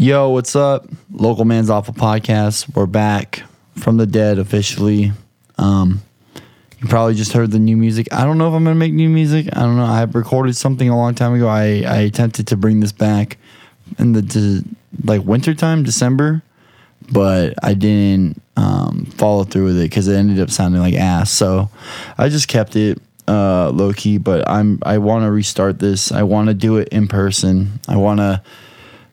Yo, 0.00 0.30
what's 0.30 0.56
up? 0.56 0.86
Local 1.12 1.44
Man's 1.44 1.68
Awful 1.68 1.92
Podcast. 1.92 2.74
We're 2.74 2.86
back 2.86 3.42
from 3.76 3.98
the 3.98 4.06
dead 4.06 4.38
officially. 4.38 5.12
Um, 5.58 6.00
you 6.80 6.88
probably 6.88 7.14
just 7.14 7.34
heard 7.34 7.50
the 7.50 7.58
new 7.58 7.76
music. 7.76 8.10
I 8.10 8.24
don't 8.24 8.38
know 8.38 8.48
if 8.48 8.54
I'm 8.54 8.64
gonna 8.64 8.76
make 8.76 8.94
new 8.94 9.10
music. 9.10 9.48
I 9.52 9.60
don't 9.60 9.76
know. 9.76 9.84
I 9.84 10.02
recorded 10.04 10.56
something 10.56 10.88
a 10.88 10.96
long 10.96 11.14
time 11.14 11.34
ago. 11.34 11.48
I, 11.48 11.82
I 11.82 11.96
attempted 11.98 12.46
to 12.46 12.56
bring 12.56 12.80
this 12.80 12.92
back 12.92 13.36
in 13.98 14.14
the 14.14 14.22
de- 14.22 14.64
like 15.04 15.22
wintertime, 15.22 15.82
December, 15.82 16.40
but 17.12 17.52
I 17.62 17.74
didn't 17.74 18.40
um, 18.56 19.04
follow 19.04 19.44
through 19.44 19.66
with 19.66 19.78
it 19.80 19.90
because 19.90 20.08
it 20.08 20.16
ended 20.16 20.40
up 20.40 20.48
sounding 20.48 20.80
like 20.80 20.94
ass. 20.94 21.30
So 21.30 21.68
I 22.16 22.30
just 22.30 22.48
kept 22.48 22.74
it 22.74 23.02
uh, 23.28 23.68
low 23.68 23.92
key. 23.92 24.16
But 24.16 24.48
I'm 24.48 24.78
I 24.82 24.96
want 24.96 25.24
to 25.24 25.30
restart 25.30 25.78
this. 25.78 26.10
I 26.10 26.22
want 26.22 26.48
to 26.48 26.54
do 26.54 26.78
it 26.78 26.88
in 26.88 27.06
person. 27.06 27.80
I 27.86 27.98
want 27.98 28.20
to 28.20 28.40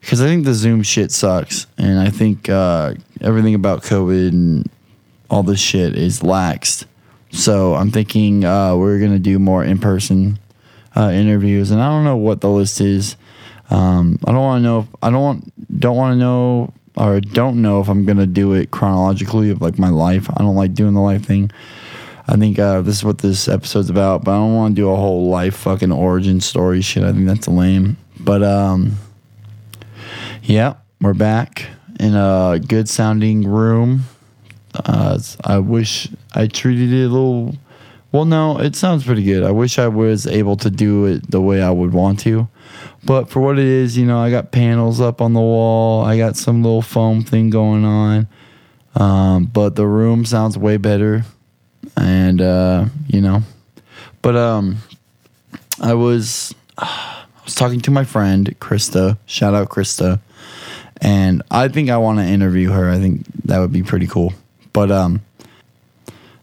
because 0.07 0.21
I 0.21 0.27
think 0.27 0.45
the 0.45 0.53
Zoom 0.53 0.83
shit 0.83 1.11
sucks, 1.11 1.67
and 1.77 1.99
I 1.99 2.09
think 2.09 2.47
uh, 2.47 2.93
everything 3.19 3.55
about 3.55 3.83
COVID 3.83 4.29
and 4.29 4.69
all 5.29 5.43
this 5.43 5.59
shit 5.59 5.97
is 5.97 6.21
laxed. 6.21 6.85
So 7.31 7.75
I'm 7.75 7.91
thinking 7.91 8.45
uh, 8.45 8.77
we're 8.77 9.01
gonna 9.01 9.19
do 9.19 9.37
more 9.37 9.65
in 9.65 9.79
person 9.79 10.39
uh, 10.95 11.11
interviews, 11.13 11.71
and 11.71 11.81
I 11.81 11.89
don't 11.89 12.05
know 12.05 12.15
what 12.15 12.39
the 12.39 12.49
list 12.49 12.79
is. 12.79 13.17
Um, 13.69 14.17
I 14.25 14.31
don't 14.31 14.41
want 14.41 14.59
to 14.59 14.63
know. 14.63 14.79
If, 14.79 14.87
I 15.03 15.09
don't 15.09 15.21
want 15.21 15.79
don't 15.81 15.97
want 15.97 16.13
to 16.13 16.17
know 16.17 16.73
or 16.95 17.19
don't 17.19 17.61
know 17.61 17.81
if 17.81 17.89
I'm 17.89 18.05
gonna 18.05 18.25
do 18.25 18.53
it 18.53 18.71
chronologically 18.71 19.49
of 19.49 19.61
like 19.61 19.77
my 19.77 19.89
life. 19.89 20.29
I 20.29 20.41
don't 20.41 20.55
like 20.55 20.73
doing 20.73 20.93
the 20.93 21.01
life 21.01 21.25
thing. 21.25 21.51
I 22.29 22.37
think 22.37 22.59
uh, 22.59 22.79
this 22.79 22.95
is 22.95 23.03
what 23.03 23.17
this 23.17 23.49
episode's 23.49 23.89
about, 23.89 24.23
but 24.23 24.31
I 24.31 24.37
don't 24.37 24.55
want 24.55 24.73
to 24.77 24.81
do 24.81 24.89
a 24.89 24.95
whole 24.95 25.27
life 25.29 25.57
fucking 25.57 25.91
origin 25.91 26.39
story 26.39 26.79
shit. 26.79 27.03
I 27.03 27.11
think 27.11 27.25
that's 27.25 27.49
lame. 27.49 27.97
But 28.21 28.41
um, 28.41 28.97
yeah, 30.47 30.75
we're 31.01 31.13
back 31.13 31.65
in 31.99 32.15
a 32.15 32.57
good 32.65 32.87
sounding 32.87 33.45
room. 33.45 34.05
Uh, 34.73 35.19
I 35.43 35.59
wish 35.59 36.07
I 36.33 36.47
treated 36.47 36.93
it 36.93 37.03
a 37.03 37.09
little. 37.09 37.57
Well, 38.13 38.23
no, 38.23 38.57
it 38.57 38.73
sounds 38.77 39.03
pretty 39.03 39.23
good. 39.23 39.43
I 39.43 39.51
wish 39.51 39.77
I 39.77 39.89
was 39.89 40.25
able 40.25 40.55
to 40.57 40.69
do 40.69 41.05
it 41.05 41.29
the 41.29 41.41
way 41.41 41.61
I 41.61 41.69
would 41.69 41.91
want 41.91 42.21
to. 42.21 42.47
But 43.03 43.29
for 43.29 43.41
what 43.41 43.59
it 43.59 43.65
is, 43.65 43.97
you 43.97 44.05
know, 44.05 44.19
I 44.19 44.31
got 44.31 44.53
panels 44.53 45.01
up 45.01 45.19
on 45.19 45.33
the 45.33 45.41
wall. 45.41 46.05
I 46.05 46.17
got 46.17 46.37
some 46.37 46.63
little 46.63 46.81
foam 46.81 47.23
thing 47.23 47.49
going 47.49 47.83
on. 47.83 48.27
Um, 48.95 49.45
but 49.47 49.75
the 49.75 49.85
room 49.85 50.23
sounds 50.23 50.57
way 50.57 50.77
better. 50.77 51.25
And, 51.97 52.41
uh, 52.41 52.85
you 53.07 53.19
know, 53.19 53.41
but 54.21 54.37
um, 54.37 54.77
I 55.81 55.93
was. 55.93 56.55
I 56.77 57.49
was 57.49 57.55
talking 57.55 57.79
to 57.79 57.91
my 57.91 58.03
friend 58.03 58.53
Krista. 58.59 59.17
Shout 59.25 59.53
out 59.53 59.69
Krista 59.69 60.19
and 61.01 61.41
I 61.51 61.67
think 61.67 61.89
I 61.89 61.97
want 61.97 62.19
to 62.19 62.25
interview 62.25 62.71
her. 62.71 62.89
I 62.89 62.97
think 62.97 63.25
that 63.45 63.59
would 63.59 63.71
be 63.71 63.83
pretty 63.83 64.07
cool. 64.07 64.33
But 64.73 64.91
um, 64.91 65.21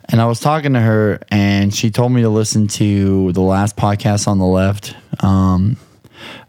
and 0.09 0.21
I 0.21 0.27
was 0.27 0.41
talking 0.41 0.75
to 0.75 0.81
her, 0.81 1.21
and 1.31 1.75
she 1.75 1.91
told 1.91 2.13
me 2.13 2.23
to 2.23 2.29
listen 2.29 2.69
to 2.69 3.33
the 3.33 3.41
last 3.41 3.77
podcast 3.77 4.29
on 4.29 4.39
the 4.39 4.47
left. 4.47 4.95
Um, 5.23 5.77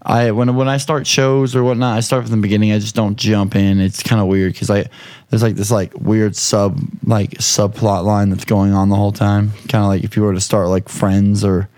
I 0.01 0.31
when 0.31 0.55
when 0.55 0.67
I 0.67 0.77
start 0.77 1.07
shows 1.07 1.55
or 1.55 1.63
whatnot, 1.63 1.97
I 1.97 2.01
start 2.01 2.23
from 2.23 2.31
the 2.31 2.41
beginning. 2.41 2.71
I 2.71 2.79
just 2.79 2.95
don't 2.95 3.15
jump 3.15 3.55
in. 3.55 3.79
It's 3.79 4.03
kind 4.03 4.21
of 4.21 4.27
weird 4.27 4.53
because 4.53 4.69
I 4.69 4.85
there's 5.29 5.41
like 5.41 5.55
this 5.55 5.71
like 5.71 5.93
weird 5.95 6.35
sub 6.35 6.79
like 7.05 7.31
subplot 7.31 8.03
line 8.03 8.29
that's 8.29 8.45
going 8.45 8.73
on 8.73 8.89
the 8.89 8.95
whole 8.95 9.11
time. 9.11 9.51
Kind 9.67 9.83
of 9.83 9.87
like 9.87 10.03
if 10.03 10.15
you 10.15 10.23
were 10.23 10.33
to 10.33 10.41
start 10.41 10.67
like 10.67 10.89
Friends 10.89 11.43
or 11.43 11.69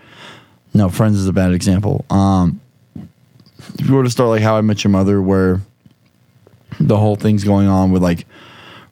no, 0.74 0.90
Friends 0.90 1.16
is 1.16 1.26
a 1.26 1.32
bad 1.32 1.52
example. 1.52 2.04
Um, 2.10 2.60
if 3.78 3.88
you 3.88 3.94
were 3.94 4.04
to 4.04 4.10
start 4.10 4.28
like 4.28 4.42
How 4.42 4.56
I 4.56 4.60
Met 4.60 4.84
Your 4.84 4.90
Mother, 4.90 5.22
where 5.22 5.60
the 6.80 6.96
whole 6.96 7.16
thing's 7.16 7.44
going 7.44 7.66
on 7.66 7.92
with 7.92 8.02
like 8.02 8.26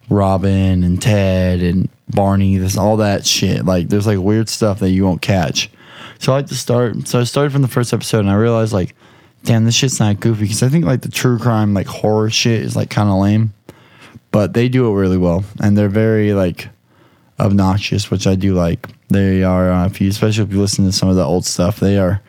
Robin 0.08 0.84
and 0.84 1.00
Ted 1.00 1.60
and 1.60 1.88
Barney, 2.08 2.58
this 2.58 2.76
all 2.76 2.98
that 2.98 3.26
shit. 3.26 3.64
Like 3.64 3.88
there's 3.88 4.06
like 4.06 4.18
weird 4.18 4.48
stuff 4.48 4.78
that 4.80 4.90
you 4.90 5.04
won't 5.04 5.22
catch. 5.22 5.70
So 6.18 6.32
I 6.32 6.36
like 6.36 6.46
to 6.46 6.54
start. 6.54 7.08
So 7.08 7.20
I 7.20 7.24
started 7.24 7.52
from 7.52 7.62
the 7.62 7.68
first 7.68 7.92
episode 7.92 8.20
and 8.20 8.30
I 8.30 8.34
realized 8.34 8.72
like, 8.72 8.94
damn, 9.44 9.64
this 9.64 9.74
shit's 9.74 10.00
not 10.00 10.20
goofy 10.20 10.42
because 10.42 10.62
I 10.62 10.68
think 10.68 10.84
like 10.84 11.02
the 11.02 11.10
true 11.10 11.38
crime 11.38 11.74
like 11.74 11.86
horror 11.86 12.30
shit 12.30 12.62
is 12.62 12.76
like 12.76 12.90
kind 12.90 13.08
of 13.08 13.16
lame, 13.16 13.52
but 14.30 14.54
they 14.54 14.68
do 14.68 14.88
it 14.88 14.98
really 14.98 15.18
well 15.18 15.44
and 15.60 15.76
they're 15.76 15.88
very 15.88 16.32
like 16.32 16.68
obnoxious, 17.38 18.10
which 18.10 18.26
I 18.26 18.34
do 18.34 18.54
like. 18.54 18.88
They 19.08 19.42
are, 19.44 19.70
uh, 19.70 19.86
if 19.86 20.00
you 20.00 20.08
especially 20.08 20.44
if 20.44 20.52
you 20.52 20.60
listen 20.60 20.84
to 20.84 20.92
some 20.92 21.08
of 21.08 21.16
the 21.16 21.24
old 21.24 21.44
stuff, 21.44 21.78
they 21.78 21.98
are. 21.98 22.22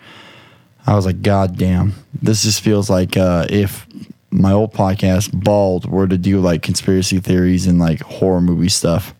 I 0.85 0.95
was 0.95 1.05
like, 1.05 1.21
God 1.21 1.57
damn, 1.57 1.93
this 2.13 2.43
just 2.43 2.61
feels 2.61 2.89
like 2.89 3.17
uh, 3.17 3.45
if 3.49 3.85
my 4.29 4.51
old 4.51 4.73
podcast, 4.73 5.31
Bald, 5.33 5.89
were 5.89 6.07
to 6.07 6.17
do 6.17 6.39
like 6.39 6.61
conspiracy 6.61 7.19
theories 7.19 7.67
and 7.67 7.79
like 7.79 8.01
horror 8.01 8.41
movie 8.41 8.69
stuff. 8.69 9.13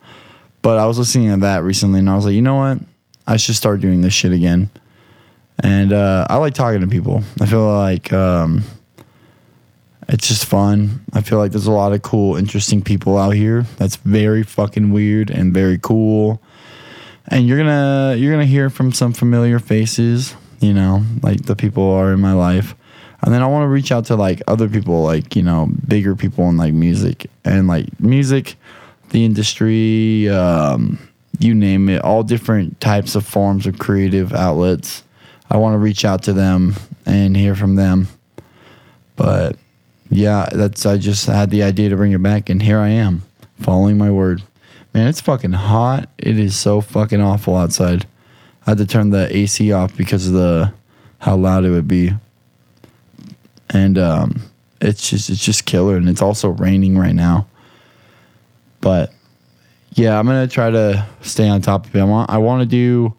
But 0.61 0.77
I 0.77 0.85
was 0.85 0.97
listening 0.99 1.29
to 1.31 1.37
that 1.37 1.63
recently 1.63 1.99
and 1.99 2.09
I 2.09 2.15
was 2.15 2.25
like, 2.25 2.33
you 2.33 2.41
know 2.41 2.55
what? 2.55 2.79
I 3.25 3.37
should 3.37 3.55
start 3.55 3.81
doing 3.81 4.01
this 4.01 4.13
shit 4.13 4.31
again. 4.31 4.69
And 5.63 5.91
uh, 5.93 6.27
I 6.29 6.37
like 6.37 6.53
talking 6.53 6.81
to 6.81 6.87
people. 6.87 7.23
I 7.41 7.45
feel 7.45 7.67
like 7.67 8.13
um, 8.13 8.63
it's 10.07 10.27
just 10.27 10.45
fun. 10.45 11.03
I 11.13 11.21
feel 11.21 11.37
like 11.37 11.51
there's 11.51 11.67
a 11.67 11.71
lot 11.71 11.93
of 11.93 12.01
cool, 12.01 12.35
interesting 12.35 12.81
people 12.81 13.17
out 13.17 13.31
here. 13.31 13.63
That's 13.77 13.95
very 13.95 14.43
fucking 14.43 14.91
weird 14.91 15.29
and 15.31 15.53
very 15.53 15.79
cool. 15.79 16.41
And 17.29 17.47
you're 17.47 17.57
gonna 17.57 18.15
you're 18.17 18.31
gonna 18.31 18.45
hear 18.45 18.69
from 18.69 18.93
some 18.93 19.11
familiar 19.11 19.59
faces, 19.59 20.35
you 20.61 20.73
know, 20.73 21.03
like 21.21 21.43
the 21.45 21.55
people 21.57 21.83
are 21.83 22.13
in 22.13 22.21
my 22.21 22.33
life 22.33 22.73
and 23.21 23.33
then 23.33 23.41
I 23.41 23.47
want 23.47 23.63
to 23.63 23.67
reach 23.67 23.91
out 23.91 24.05
to 24.05 24.15
like 24.15 24.41
other 24.47 24.69
people, 24.69 25.03
like 25.03 25.35
you 25.35 25.41
know, 25.41 25.69
bigger 25.87 26.15
people 26.15 26.47
in 26.49 26.57
like 26.57 26.73
music 26.73 27.29
and 27.43 27.67
like 27.67 27.99
music, 27.99 28.55
the 29.09 29.25
industry, 29.25 30.29
um, 30.29 30.99
you 31.39 31.55
name 31.55 31.89
it, 31.89 32.03
all 32.03 32.23
different 32.23 32.79
types 32.79 33.15
of 33.15 33.25
forms 33.25 33.65
of 33.65 33.79
creative 33.79 34.33
outlets. 34.33 35.03
I 35.49 35.57
want 35.57 35.73
to 35.73 35.79
reach 35.79 36.05
out 36.05 36.23
to 36.23 36.33
them 36.33 36.75
and 37.05 37.35
hear 37.35 37.55
from 37.55 37.75
them. 37.75 38.07
But 39.15 39.55
yeah, 40.09 40.47
that's 40.51 40.85
I 40.85 40.97
just 40.97 41.25
had 41.25 41.49
the 41.49 41.63
idea 41.63 41.89
to 41.89 41.95
bring 41.95 42.11
it 42.11 42.21
back, 42.21 42.49
and 42.49 42.61
here 42.61 42.79
I 42.79 42.89
am, 42.89 43.23
following 43.59 43.97
my 43.97 44.11
word. 44.11 44.43
Man, 44.93 45.07
it's 45.07 45.21
fucking 45.21 45.53
hot. 45.53 46.09
It 46.17 46.37
is 46.37 46.55
so 46.55 46.81
fucking 46.81 47.21
awful 47.21 47.55
outside. 47.55 48.05
I 48.65 48.71
had 48.71 48.77
to 48.77 48.85
turn 48.85 49.09
the 49.09 49.35
AC 49.35 49.71
off 49.71 49.97
because 49.97 50.27
of 50.27 50.33
the 50.33 50.73
how 51.19 51.35
loud 51.35 51.65
it 51.65 51.71
would 51.71 51.87
be 51.87 52.13
and 53.69 53.97
um, 53.97 54.41
it's 54.81 55.09
just 55.09 55.29
it's 55.29 55.43
just 55.43 55.65
killer, 55.65 55.97
and 55.97 56.09
it's 56.09 56.21
also 56.21 56.49
raining 56.49 56.97
right 56.97 57.15
now. 57.15 57.47
But 58.81 59.13
yeah, 59.93 60.17
I'm 60.17 60.25
gonna 60.25 60.47
try 60.47 60.69
to 60.69 61.05
stay 61.21 61.47
on 61.47 61.61
top 61.61 61.85
of 61.85 61.95
it. 61.95 61.99
I 61.99 62.03
want 62.03 62.29
I 62.29 62.37
want 62.37 62.61
to 62.61 62.65
do 62.65 63.15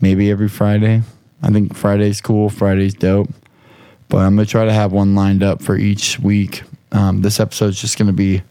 maybe 0.00 0.30
every 0.30 0.48
Friday. 0.48 1.02
I 1.42 1.50
think 1.50 1.74
Friday's 1.74 2.20
cool. 2.20 2.50
Friday's 2.50 2.94
dope. 2.94 3.30
But 4.08 4.18
I'm 4.18 4.34
gonna 4.34 4.46
try 4.46 4.64
to 4.64 4.72
have 4.72 4.92
one 4.92 5.14
lined 5.14 5.42
up 5.42 5.62
for 5.62 5.76
each 5.76 6.18
week. 6.18 6.62
Um, 6.92 7.22
this 7.22 7.38
episode's 7.38 7.80
just 7.80 7.96
gonna 7.96 8.12
be 8.12 8.42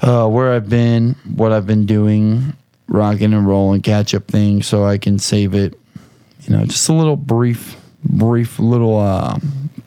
uh, 0.00 0.26
where 0.28 0.52
I've 0.52 0.68
been, 0.68 1.16
what 1.36 1.52
I've 1.52 1.66
been 1.66 1.86
doing, 1.86 2.54
rocking 2.86 3.34
and 3.34 3.46
rolling, 3.46 3.82
catch 3.82 4.14
up 4.14 4.26
thing, 4.26 4.62
so 4.62 4.84
I 4.84 4.96
can 4.96 5.18
save 5.18 5.54
it. 5.54 5.78
You 6.42 6.56
know, 6.56 6.64
just 6.64 6.88
a 6.88 6.94
little 6.94 7.16
brief, 7.16 7.76
brief 8.04 8.58
little 8.58 8.98
uh, 8.98 9.38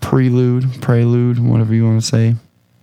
prelude, 0.01 0.81
prelude, 0.81 1.39
whatever 1.39 1.73
you 1.73 1.85
want 1.85 2.01
to 2.01 2.07
say. 2.07 2.35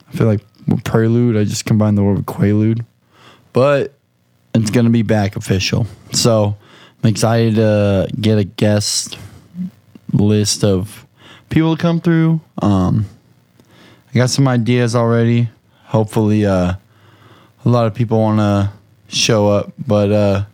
I 0.08 0.16
feel 0.16 0.26
like 0.26 0.40
prelude, 0.84 1.36
I 1.36 1.44
just 1.44 1.66
combined 1.66 1.98
the 1.98 2.02
word 2.02 2.16
with 2.16 2.26
quaalude. 2.26 2.84
But 3.52 3.94
it's 4.54 4.70
to 4.86 4.90
be 4.90 5.02
back 5.02 5.36
official. 5.36 5.86
So 6.12 6.56
I'm 7.02 7.10
excited 7.10 7.56
to 7.56 8.08
get 8.20 8.38
a 8.38 8.44
guest 8.44 9.18
list 10.12 10.64
of 10.64 11.06
people 11.50 11.76
to 11.76 11.80
come 11.80 12.00
through. 12.00 12.40
Um, 12.60 13.06
I 14.10 14.18
got 14.18 14.30
some 14.30 14.48
ideas 14.48 14.94
already. 14.94 15.48
Hopefully, 15.84 16.44
uh, 16.46 16.74
a 17.64 17.68
lot 17.68 17.86
of 17.86 17.94
people 17.94 18.18
want 18.18 18.38
to 18.38 18.72
show 19.08 19.48
up. 19.48 19.72
But 19.86 20.12
uh, 20.12 20.44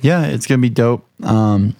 yeah, 0.00 0.26
it's 0.26 0.46
to 0.60 0.62
be 0.62 0.70
dope. 0.70 1.06
Um, 1.22 1.76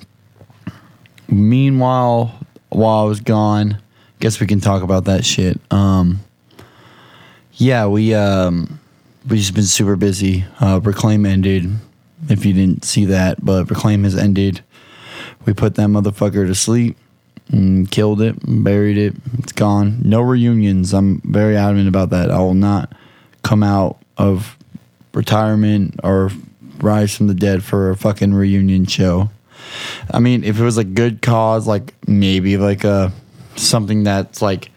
meanwhile, 1.29 2.39
while 2.71 3.05
I 3.05 3.09
was 3.09 3.21
gone. 3.21 3.79
Guess 4.21 4.41
we 4.41 4.47
can 4.47 4.61
talk 4.61 4.83
about 4.83 5.05
that 5.05 5.25
shit. 5.25 5.61
Um, 5.71 6.21
yeah, 7.55 7.87
we 7.87 8.15
um, 8.15 8.81
we 9.29 9.37
just 9.39 9.55
been 9.55 9.65
super 9.65 9.97
busy. 9.97 10.45
Uh, 10.61 10.81
Reclaim 10.83 11.27
ended. 11.27 11.71
If 12.29 12.45
you 12.45 12.53
didn't 12.53 12.85
see 12.85 13.07
that, 13.07 13.45
but 13.45 13.71
Reclaim 13.71 14.05
has 14.05 14.17
ended. 14.17 14.63
We 15.47 15.55
put 15.55 15.75
that 15.77 15.89
motherfucker 15.89 16.47
to 16.47 16.55
sleep 16.55 16.97
and 17.51 17.91
killed 17.91 18.21
it, 18.21 18.37
buried 18.47 18.99
it. 18.99 19.15
It's 19.39 19.53
gone. 19.53 20.01
No 20.05 20.21
reunions. 20.21 20.93
I'm 20.93 21.21
very 21.23 21.57
adamant 21.57 21.89
about 21.89 22.11
that. 22.11 22.31
I 22.31 22.39
will 22.41 22.55
not 22.55 22.93
come 23.43 23.63
out 23.63 23.99
of 24.17 24.57
retirement 25.15 25.99
or 26.05 26.31
rise 26.79 27.17
from 27.17 27.27
the 27.27 27.35
dead 27.35 27.65
for 27.65 27.91
a 27.91 27.97
fucking 27.97 28.35
reunion 28.35 28.87
show. 28.87 29.31
I 30.11 30.19
mean, 30.19 30.45
if 30.45 30.59
it 30.59 30.65
was 30.65 30.79
a 30.79 30.85
good 30.85 31.23
cause, 31.23 31.67
like 31.67 31.95
maybe 32.07 32.57
like 32.57 32.85
a 32.85 33.13
something 33.57 34.05
that's 34.05 34.43
like 34.43 34.71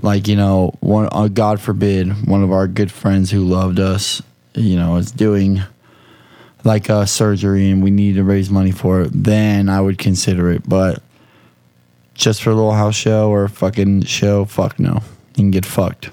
like 0.00 0.28
you 0.28 0.36
know, 0.36 0.74
one 0.80 1.08
uh, 1.12 1.28
God 1.28 1.60
forbid, 1.60 2.26
one 2.26 2.42
of 2.42 2.52
our 2.52 2.68
good 2.68 2.90
friends 2.92 3.30
who 3.30 3.44
loved 3.44 3.80
us, 3.80 4.22
you 4.54 4.76
know, 4.76 4.96
is 4.96 5.10
doing 5.10 5.62
like 6.64 6.88
a 6.88 7.06
surgery 7.06 7.70
and 7.70 7.82
we 7.82 7.90
need 7.90 8.14
to 8.16 8.24
raise 8.24 8.50
money 8.50 8.72
for 8.72 9.02
it, 9.02 9.10
then 9.12 9.68
I 9.68 9.80
would 9.80 9.98
consider 9.98 10.50
it. 10.50 10.68
But 10.68 11.02
just 12.14 12.42
for 12.42 12.50
a 12.50 12.54
little 12.54 12.72
house 12.72 12.96
show 12.96 13.30
or 13.30 13.44
a 13.44 13.48
fucking 13.48 14.04
show, 14.04 14.44
fuck 14.44 14.78
no. 14.78 14.94
You 15.36 15.42
can 15.42 15.50
get 15.50 15.64
fucked. 15.64 16.10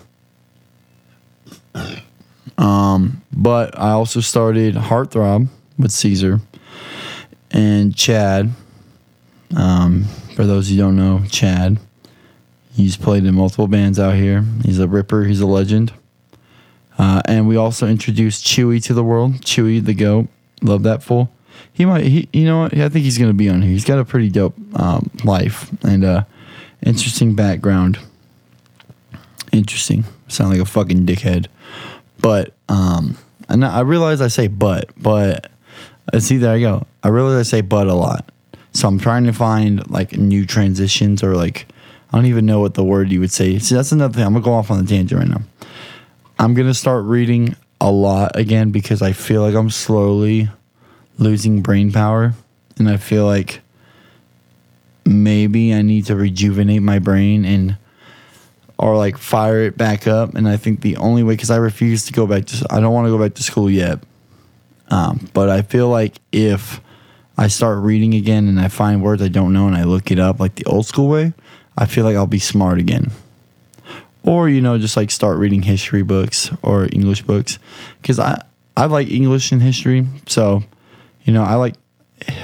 Um, 2.58 3.22
but 3.32 3.78
I 3.80 3.92
also 3.92 4.20
started 4.20 4.76
Heartthrob 4.76 5.48
with 5.78 5.92
Caesar 5.92 6.40
and 7.54 7.96
Chad. 7.96 8.50
Um, 9.56 10.06
for 10.36 10.46
those 10.46 10.70
who 10.70 10.78
don't 10.78 10.96
know, 10.96 11.24
Chad, 11.30 11.78
he's 12.74 12.98
played 12.98 13.24
in 13.24 13.36
multiple 13.36 13.68
bands 13.68 14.00
out 14.00 14.16
here. 14.16 14.44
He's 14.66 14.80
a 14.80 14.88
ripper. 14.88 15.26
He's 15.26 15.42
a 15.42 15.46
legend. 15.46 15.94
Uh, 16.98 17.22
and 17.26 17.48
we 17.48 17.56
also 17.56 17.88
introduced 17.88 18.46
Chewy 18.46 18.84
to 18.84 18.94
the 18.94 19.04
world. 19.04 19.42
Chewy 19.42 19.84
the 19.84 19.94
goat. 19.94 20.28
Love 20.62 20.84
that 20.84 21.04
fool. 21.04 21.32
He 21.72 21.86
might. 21.86 22.06
He, 22.06 22.30
you 22.34 22.46
know 22.46 22.62
what? 22.62 22.78
I 22.78 22.90
think 22.90 23.04
he's 23.04 23.18
gonna 23.18 23.34
be 23.34 23.50
on 23.50 23.62
here. 23.62 23.72
He's 23.72 23.86
got 23.86 24.00
a 24.00 24.06
pretty 24.06 24.30
dope 24.30 24.56
um, 24.76 25.10
life 25.24 25.72
and 25.84 26.04
uh, 26.04 26.24
interesting 26.84 27.36
background. 27.36 28.00
Interesting. 29.52 30.06
Sound 30.28 30.52
like 30.52 30.60
a 30.60 30.66
fucking 30.66 31.06
dickhead. 31.06 31.48
But 32.20 32.54
um, 32.70 33.18
and 33.50 33.66
I 33.66 33.82
realize 33.82 34.22
I 34.22 34.28
say 34.28 34.48
but, 34.48 34.90
but 34.98 35.52
see 36.20 36.38
there 36.38 36.54
I 36.54 36.60
go. 36.60 36.86
I 37.04 37.10
really 37.10 37.44
say 37.44 37.62
but 37.62 37.88
a 37.88 37.94
lot. 37.94 38.30
So 38.74 38.88
I'm 38.88 39.00
trying 39.00 39.26
to 39.26 39.34
find 39.34 39.90
like 39.90 40.14
new 40.14 40.46
transitions 40.46 41.24
or 41.24 41.36
like 41.36 41.68
I 42.12 42.18
don't 42.18 42.26
even 42.26 42.46
know 42.46 42.60
what 42.60 42.76
the 42.76 42.84
word 42.84 43.12
you 43.12 43.20
would 43.20 43.32
say. 43.32 43.58
See, 43.60 43.76
that's 43.76 43.92
another 43.92 44.14
thing. 44.14 44.24
I'm 44.24 44.34
gonna 44.34 44.46
go 44.46 44.54
off 44.54 44.70
on 44.70 44.84
the 44.84 44.90
tangent 44.90 45.20
right 45.20 45.30
now. 45.30 45.42
I'm 46.38 46.54
gonna 46.54 46.74
start 46.74 47.06
reading 47.06 47.56
a 47.82 47.92
lot 47.92 48.38
again 48.38 48.72
because 48.72 49.02
I 49.02 49.14
feel 49.14 49.42
like 49.42 49.56
I'm 49.56 49.70
slowly 49.70 50.50
losing 51.18 51.62
brain 51.62 51.92
power, 51.92 52.34
and 52.78 52.90
I 52.90 52.98
feel 52.98 53.26
like 53.26 53.62
maybe 55.06 55.74
I 55.74 55.82
need 55.82 56.06
to 56.06 56.16
rejuvenate 56.16 56.82
my 56.82 57.00
brain 57.00 57.46
and 57.46 57.78
or 58.78 58.98
like 58.98 59.18
fire 59.18 59.62
it 59.62 59.78
back 59.78 60.08
up. 60.08 60.36
And 60.36 60.48
I 60.48 60.58
think 60.58 60.82
the 60.82 60.98
only 60.98 61.24
way, 61.24 61.34
because 61.34 61.52
I 61.52 61.58
refuse 61.58 62.06
to 62.06 62.14
go 62.14 62.28
back 62.28 62.46
to, 62.46 62.66
I 62.70 62.80
don't 62.80 62.94
want 62.94 63.06
to 63.08 63.12
go 63.12 63.20
back 63.20 63.36
to 63.36 63.44
school 63.44 63.70
yet. 63.70 64.00
Um, 64.94 65.28
but 65.34 65.50
I 65.50 65.64
feel 65.64 65.90
like 65.90 66.18
if 66.32 66.80
I 67.36 67.48
start 67.48 67.80
reading 67.80 68.14
again 68.14 68.48
and 68.48 68.60
I 68.60 68.68
find 68.68 69.02
words 69.02 69.24
I 69.24 69.28
don't 69.28 69.52
know 69.52 69.66
and 69.66 69.76
I 69.76 69.86
look 69.86 70.12
it 70.12 70.20
up 70.20 70.40
like 70.40 70.54
the 70.54 70.66
old 70.66 70.86
school 70.86 71.10
way, 71.10 71.34
I 71.76 71.88
feel 71.88 72.06
like 72.06 72.16
I'll 72.16 72.28
be 72.28 72.38
smart 72.38 72.78
again. 72.78 73.10
Or, 74.22 74.48
you 74.48 74.62
know, 74.62 74.78
just 74.78 74.96
like 74.96 75.10
start 75.10 75.40
reading 75.40 75.64
history 75.64 76.04
books 76.04 76.52
or 76.62 76.88
English 76.92 77.24
books. 77.24 77.58
Because 78.04 78.20
I, 78.20 78.44
I 78.78 78.86
like 78.86 79.10
English 79.10 79.52
and 79.52 79.64
history. 79.64 80.06
So, 80.28 80.64
you 81.24 81.34
know, 81.34 81.44
I 81.44 81.56
like 81.56 81.74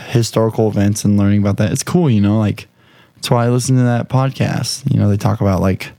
historical 0.07 0.69
events 0.69 1.05
and 1.05 1.17
learning 1.17 1.41
about 1.41 1.57
that. 1.57 1.71
It's 1.71 1.83
cool, 1.83 2.09
you 2.09 2.19
know, 2.19 2.39
like 2.39 2.67
that's 3.13 3.29
why 3.29 3.45
I 3.45 3.49
listen 3.49 3.75
to 3.75 3.83
that 3.83 4.09
podcast. 4.09 4.91
You 4.91 4.99
know, 4.99 5.07
they 5.07 5.17
talk 5.17 5.39
about 5.39 5.61
like 5.61 5.91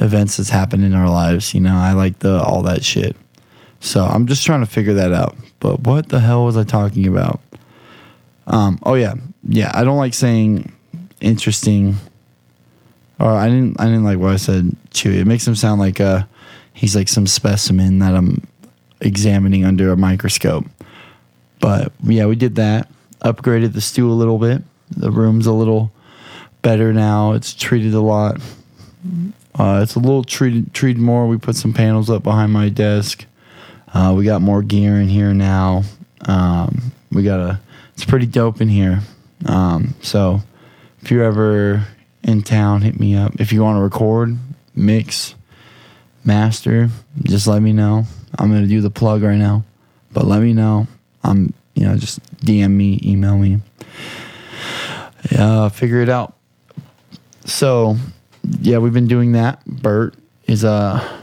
events 0.00 0.36
that's 0.36 0.50
happened 0.50 0.82
in 0.82 0.94
our 0.94 1.08
lives. 1.08 1.54
You 1.54 1.60
know, 1.60 1.76
I 1.76 1.92
like 1.92 2.18
the 2.18 2.42
all 2.42 2.62
that 2.62 2.84
shit. 2.84 3.16
So 3.86 4.04
I'm 4.04 4.26
just 4.26 4.44
trying 4.44 4.60
to 4.60 4.66
figure 4.66 4.94
that 4.94 5.12
out. 5.12 5.36
But 5.60 5.80
what 5.80 6.08
the 6.08 6.18
hell 6.18 6.44
was 6.44 6.56
I 6.56 6.64
talking 6.64 7.06
about? 7.06 7.40
Um, 8.48 8.80
oh 8.82 8.94
yeah, 8.94 9.14
yeah. 9.48 9.70
I 9.74 9.84
don't 9.84 9.96
like 9.96 10.12
saying 10.12 10.72
interesting, 11.20 11.94
or 13.20 13.30
I 13.30 13.48
didn't. 13.48 13.80
I 13.80 13.84
didn't 13.84 14.02
like 14.02 14.18
what 14.18 14.32
I 14.32 14.36
said. 14.36 14.76
Chewy. 14.90 15.20
It 15.20 15.24
makes 15.24 15.46
him 15.46 15.54
sound 15.54 15.80
like 15.80 16.00
uh, 16.00 16.24
he's 16.72 16.96
like 16.96 17.08
some 17.08 17.28
specimen 17.28 18.00
that 18.00 18.16
I'm 18.16 18.44
examining 19.00 19.64
under 19.64 19.92
a 19.92 19.96
microscope. 19.96 20.66
But 21.60 21.92
yeah, 22.02 22.26
we 22.26 22.34
did 22.34 22.56
that. 22.56 22.90
Upgraded 23.20 23.72
the 23.72 23.80
stew 23.80 24.10
a 24.10 24.12
little 24.12 24.38
bit. 24.38 24.62
The 24.90 25.12
room's 25.12 25.46
a 25.46 25.52
little 25.52 25.92
better 26.62 26.92
now. 26.92 27.32
It's 27.32 27.54
treated 27.54 27.94
a 27.94 28.00
lot 28.00 28.40
uh, 29.58 29.80
it's 29.82 29.94
a 29.94 29.98
little 29.98 30.24
treated 30.24 30.74
treated 30.74 31.00
more. 31.00 31.26
We 31.26 31.38
put 31.38 31.56
some 31.56 31.72
panels 31.72 32.10
up 32.10 32.22
behind 32.22 32.52
my 32.52 32.68
desk. 32.68 33.26
Uh, 33.96 34.12
we 34.12 34.26
got 34.26 34.42
more 34.42 34.62
gear 34.62 35.00
in 35.00 35.08
here 35.08 35.32
now. 35.32 35.82
Um, 36.26 36.92
we 37.10 37.22
got 37.22 37.40
a. 37.40 37.60
It's 37.94 38.04
pretty 38.04 38.26
dope 38.26 38.60
in 38.60 38.68
here. 38.68 39.00
Um, 39.46 39.94
so 40.02 40.42
if 41.00 41.10
you're 41.10 41.24
ever 41.24 41.86
in 42.22 42.42
town, 42.42 42.82
hit 42.82 43.00
me 43.00 43.16
up. 43.16 43.40
If 43.40 43.54
you 43.54 43.62
want 43.62 43.78
to 43.78 43.80
record, 43.80 44.36
mix, 44.74 45.34
master, 46.24 46.90
just 47.22 47.46
let 47.46 47.62
me 47.62 47.72
know. 47.72 48.04
I'm 48.38 48.52
gonna 48.52 48.66
do 48.66 48.82
the 48.82 48.90
plug 48.90 49.22
right 49.22 49.38
now, 49.38 49.64
but 50.12 50.26
let 50.26 50.42
me 50.42 50.52
know. 50.52 50.86
I'm 51.24 51.54
you 51.74 51.88
know 51.88 51.96
just 51.96 52.20
DM 52.44 52.72
me, 52.72 53.00
email 53.02 53.38
me. 53.38 53.60
Yeah, 55.32 55.70
figure 55.70 56.02
it 56.02 56.10
out. 56.10 56.36
So 57.46 57.96
yeah, 58.60 58.76
we've 58.76 58.92
been 58.92 59.08
doing 59.08 59.32
that. 59.32 59.64
Bert 59.64 60.16
is 60.46 60.66
uh 60.66 61.15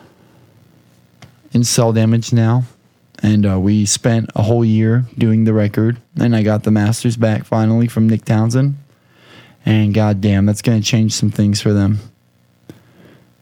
in 1.53 1.63
cell 1.63 1.93
damage 1.93 2.33
now, 2.33 2.63
and 3.21 3.45
uh, 3.45 3.59
we 3.59 3.85
spent 3.85 4.29
a 4.35 4.41
whole 4.41 4.65
year 4.65 5.05
doing 5.17 5.45
the 5.45 5.53
record, 5.53 6.01
and 6.19 6.35
I 6.35 6.43
got 6.43 6.63
the 6.63 6.71
masters 6.71 7.15
back 7.15 7.45
finally 7.45 7.87
from 7.87 8.09
Nick 8.09 8.25
Townsend, 8.25 8.75
and 9.65 9.93
goddamn, 9.93 10.45
that's 10.45 10.61
gonna 10.61 10.81
change 10.81 11.13
some 11.13 11.31
things 11.31 11.61
for 11.61 11.71
them, 11.71 11.99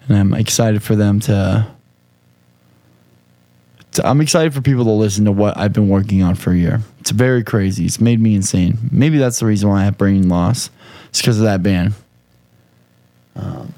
and 0.07 0.17
I'm 0.17 0.33
excited 0.33 0.83
for 0.83 0.95
them 0.95 1.19
to. 1.21 1.67
to 3.93 4.07
I'm 4.07 4.21
excited 4.21 4.53
for 4.53 4.61
people 4.61 4.83
to 4.83 4.91
listen 4.91 5.25
to 5.25 5.31
what 5.31 5.57
I've 5.57 5.73
been 5.73 5.89
working 5.89 6.21
on 6.21 6.35
for 6.35 6.51
a 6.51 6.57
year. 6.57 6.81
It's 6.99 7.11
very 7.11 7.43
crazy. 7.43 7.85
It's 7.85 7.99
made 7.99 8.19
me 8.19 8.35
insane. 8.35 8.77
Maybe 8.91 9.17
that's 9.17 9.39
the 9.39 9.45
reason 9.45 9.69
why 9.69 9.81
I 9.81 9.85
have 9.85 9.97
brain 9.97 10.29
loss. 10.29 10.69
It's 11.09 11.21
because 11.21 11.39
of 11.39 11.45
that 11.45 11.63
band. 11.63 11.93
Um, 13.35 13.73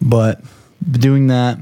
but 0.00 0.40
doing 0.90 1.28
that, 1.28 1.58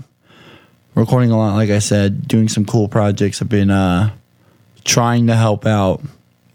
recording 0.94 1.30
a 1.30 1.36
lot, 1.36 1.54
like 1.54 1.70
I 1.70 1.78
said, 1.78 2.26
doing 2.26 2.48
some 2.48 2.64
cool 2.64 2.88
projects. 2.88 3.40
I've 3.40 3.48
been 3.48 3.70
uh, 3.70 4.10
trying 4.84 5.26
to 5.28 5.36
help 5.36 5.66
out 5.66 6.02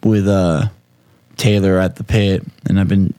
with 0.03 0.27
uh, 0.27 0.69
Taylor 1.37 1.79
at 1.79 1.95
the 1.95 2.03
pit, 2.03 2.43
and 2.67 2.79
I've 2.79 2.87
been 2.87 3.13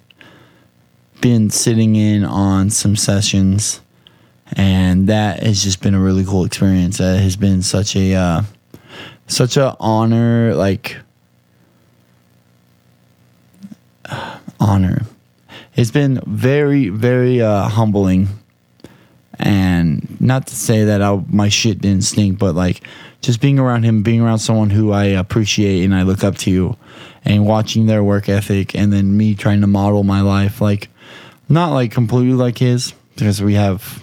been 1.20 1.50
sitting 1.50 1.96
in 1.96 2.24
on 2.24 2.70
some 2.70 2.94
sessions, 2.94 3.80
and 4.52 5.08
that 5.08 5.42
has 5.42 5.62
just 5.62 5.82
been 5.82 5.94
a 5.94 6.00
really 6.00 6.24
cool 6.24 6.44
experience. 6.44 7.00
It 7.00 7.20
has 7.20 7.36
been 7.36 7.62
such 7.62 7.96
a 7.96 8.14
uh, 8.14 8.42
such 9.26 9.56
a 9.56 9.76
honor, 9.80 10.54
like 10.54 10.96
honor 14.60 15.02
it's 15.76 15.90
been 15.90 16.20
very, 16.26 16.88
very 16.88 17.42
uh, 17.42 17.68
humbling. 17.68 18.28
And 19.46 20.20
not 20.20 20.48
to 20.48 20.56
say 20.56 20.82
that 20.86 21.00
I, 21.00 21.22
my 21.28 21.48
shit 21.48 21.80
didn't 21.80 22.02
stink, 22.02 22.36
but 22.36 22.56
like 22.56 22.80
just 23.20 23.40
being 23.40 23.60
around 23.60 23.84
him, 23.84 24.02
being 24.02 24.20
around 24.20 24.40
someone 24.40 24.70
who 24.70 24.90
I 24.90 25.04
appreciate 25.04 25.84
and 25.84 25.94
I 25.94 26.02
look 26.02 26.24
up 26.24 26.36
to, 26.38 26.76
and 27.24 27.46
watching 27.46 27.86
their 27.86 28.02
work 28.02 28.28
ethic, 28.28 28.74
and 28.74 28.92
then 28.92 29.16
me 29.16 29.36
trying 29.36 29.60
to 29.60 29.68
model 29.68 30.02
my 30.02 30.20
life, 30.20 30.60
like 30.60 30.88
not 31.48 31.72
like 31.72 31.92
completely 31.92 32.34
like 32.34 32.58
his, 32.58 32.92
because 33.14 33.40
we 33.40 33.54
have 33.54 34.02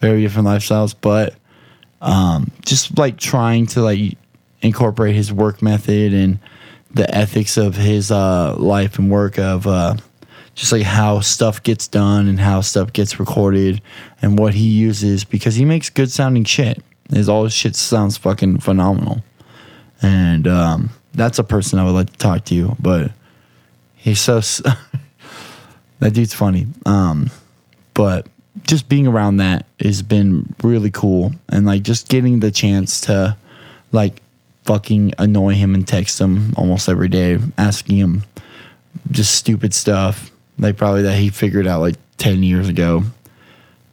very 0.00 0.20
different 0.22 0.48
lifestyles, 0.48 0.96
but 1.00 1.36
um, 2.00 2.50
just 2.66 2.98
like 2.98 3.18
trying 3.18 3.66
to 3.66 3.82
like 3.82 4.18
incorporate 4.62 5.14
his 5.14 5.32
work 5.32 5.62
method 5.62 6.12
and 6.12 6.40
the 6.90 7.08
ethics 7.14 7.56
of 7.56 7.76
his 7.76 8.10
uh, 8.10 8.56
life 8.56 8.98
and 8.98 9.12
work 9.12 9.38
of 9.38 9.68
uh, 9.68 9.94
just 10.54 10.72
like 10.72 10.82
how 10.82 11.20
stuff 11.20 11.62
gets 11.62 11.88
done 11.88 12.28
and 12.28 12.38
how 12.38 12.60
stuff 12.60 12.92
gets 12.92 13.18
recorded 13.18 13.80
and 14.20 14.38
what 14.38 14.54
he 14.54 14.68
uses 14.68 15.24
because 15.24 15.54
he 15.54 15.64
makes 15.64 15.90
good 15.90 16.10
sounding 16.10 16.44
shit. 16.44 16.82
His 17.10 17.28
all 17.28 17.44
his 17.44 17.52
shit 17.52 17.76
sounds 17.76 18.16
fucking 18.16 18.60
phenomenal. 18.60 19.22
And 20.02 20.46
um, 20.46 20.90
that's 21.14 21.38
a 21.38 21.44
person 21.44 21.78
I 21.78 21.84
would 21.84 21.92
like 21.92 22.10
to 22.10 22.18
talk 22.18 22.44
to 22.46 22.54
you, 22.54 22.76
but 22.78 23.10
he's 23.96 24.20
so 24.20 24.40
that 26.00 26.12
dude's 26.12 26.34
funny. 26.34 26.66
Um, 26.86 27.30
but 27.94 28.26
just 28.66 28.88
being 28.88 29.06
around 29.06 29.38
that 29.38 29.66
has 29.80 30.02
been 30.02 30.54
really 30.62 30.90
cool 30.90 31.32
and 31.48 31.66
like 31.66 31.82
just 31.82 32.08
getting 32.08 32.40
the 32.40 32.50
chance 32.50 33.00
to 33.02 33.36
like 33.92 34.22
fucking 34.64 35.12
annoy 35.18 35.54
him 35.54 35.74
and 35.74 35.86
text 35.86 36.20
him 36.20 36.52
almost 36.56 36.88
every 36.88 37.08
day 37.08 37.38
asking 37.56 37.96
him 37.96 38.22
just 39.10 39.34
stupid 39.34 39.72
stuff 39.72 40.29
like 40.60 40.76
probably 40.76 41.02
that 41.02 41.16
he 41.16 41.28
figured 41.28 41.66
out 41.66 41.80
like 41.80 41.96
10 42.18 42.42
years 42.42 42.68
ago 42.68 43.02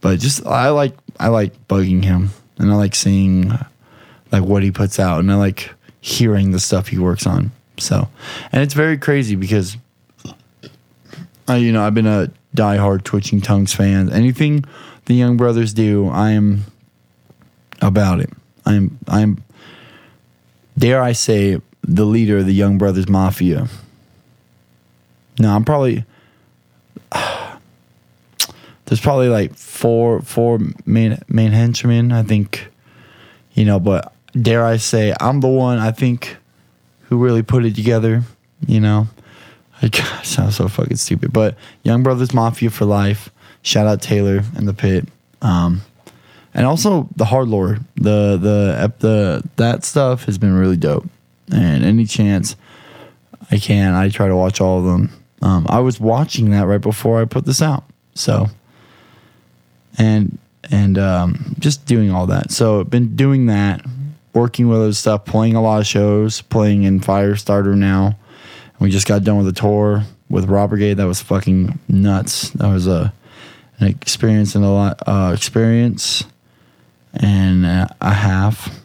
but 0.01 0.19
just 0.19 0.45
i 0.45 0.69
like 0.69 0.93
i 1.19 1.27
like 1.27 1.67
bugging 1.67 2.03
him 2.03 2.29
and 2.59 2.71
i 2.71 2.75
like 2.75 2.93
seeing 2.93 3.51
like 4.31 4.43
what 4.43 4.61
he 4.61 4.69
puts 4.69 4.99
out 4.99 5.19
and 5.19 5.31
i 5.31 5.35
like 5.35 5.71
hearing 6.01 6.51
the 6.51 6.59
stuff 6.59 6.89
he 6.89 6.99
works 6.99 7.25
on 7.25 7.51
so 7.79 8.07
and 8.51 8.61
it's 8.61 8.73
very 8.73 8.97
crazy 8.97 9.35
because 9.35 9.77
I, 11.47 11.55
you 11.55 11.71
know 11.71 11.83
i've 11.83 11.95
been 11.95 12.05
a 12.05 12.29
diehard 12.57 13.03
Twitching 13.03 13.39
Tongues 13.39 13.73
fans. 13.73 14.11
Anything 14.11 14.65
the 15.05 15.13
Young 15.13 15.37
Brothers 15.37 15.73
do, 15.73 16.09
I 16.09 16.31
am 16.31 16.65
about 17.81 18.19
it. 18.19 18.31
I'm 18.65 18.99
I'm 19.07 19.43
dare 20.77 21.01
I 21.01 21.13
say 21.13 21.61
the 21.83 22.05
leader 22.05 22.39
of 22.39 22.45
the 22.45 22.53
Young 22.53 22.77
Brothers 22.77 23.07
Mafia. 23.07 23.67
No, 25.39 25.55
I'm 25.55 25.63
probably 25.63 26.03
there's 28.87 29.01
probably 29.01 29.27
like 29.27 29.53
four 29.53 30.21
four 30.21 30.59
main 30.85 31.19
main 31.27 31.51
henchmen, 31.51 32.11
I 32.11 32.23
think. 32.23 32.69
You 33.53 33.65
know, 33.65 33.79
but 33.79 34.13
dare 34.39 34.65
I 34.65 34.77
say 34.77 35.13
I'm 35.19 35.41
the 35.41 35.47
one 35.47 35.77
I 35.77 35.91
think 35.91 36.37
who 37.03 37.17
really 37.17 37.43
put 37.43 37.65
it 37.65 37.75
together, 37.75 38.23
you 38.65 38.79
know. 38.79 39.07
I 39.81 39.89
sound 40.23 40.53
so 40.53 40.67
fucking 40.67 40.97
stupid. 40.97 41.33
But 41.33 41.55
Young 41.83 42.01
Brothers 42.01 42.33
Mafia 42.33 42.69
for 42.69 42.85
life. 42.85 43.29
Shout 43.61 43.87
out 43.87 44.01
Taylor 44.01 44.43
and 44.55 44.67
the 44.67 44.73
pit. 44.73 45.07
Um, 45.41 45.81
and 46.53 46.65
also 46.65 47.09
the 47.15 47.25
hard 47.25 47.49
lore. 47.49 47.79
The 47.95 48.37
the 48.37 48.93
the 48.99 49.43
that 49.57 49.83
stuff 49.83 50.23
has 50.25 50.37
been 50.37 50.53
really 50.53 50.77
dope. 50.77 51.07
And 51.51 51.83
any 51.83 52.05
chance 52.05 52.55
I 53.51 53.57
can, 53.57 53.93
I 53.93 54.09
try 54.09 54.27
to 54.27 54.35
watch 54.35 54.61
all 54.61 54.79
of 54.79 54.85
them. 54.85 55.11
Um, 55.41 55.65
I 55.69 55.79
was 55.79 55.99
watching 55.99 56.51
that 56.51 56.67
right 56.67 56.81
before 56.81 57.21
I 57.21 57.25
put 57.25 57.45
this 57.45 57.61
out. 57.61 57.83
So 58.15 58.47
and 59.97 60.37
and 60.69 60.97
um, 60.97 61.55
just 61.59 61.85
doing 61.85 62.11
all 62.11 62.27
that. 62.27 62.51
So 62.51 62.81
I've 62.81 62.89
been 62.89 63.15
doing 63.15 63.45
that, 63.47 63.85
working 64.33 64.67
with 64.67 64.79
other 64.79 64.93
stuff, 64.93 65.25
playing 65.25 65.55
a 65.55 65.61
lot 65.61 65.79
of 65.79 65.87
shows, 65.87 66.41
playing 66.41 66.83
in 66.83 66.99
Firestarter 66.99 67.75
now. 67.75 68.17
We 68.79 68.91
just 68.91 69.07
got 69.07 69.23
done 69.23 69.37
with 69.37 69.47
a 69.47 69.53
tour 69.53 70.03
with 70.29 70.45
Rob 70.45 70.69
Brigade. 70.69 70.95
That 70.95 71.07
was 71.07 71.21
fucking 71.21 71.79
nuts. 71.87 72.49
That 72.51 72.67
was 72.67 72.87
a 72.87 73.13
an 73.79 73.87
experience 73.87 74.55
and 74.55 74.65
a 74.65 74.69
lot 74.69 75.01
uh, 75.07 75.31
experience 75.33 76.23
and 77.13 77.65
a 77.65 78.13
half. 78.13 78.79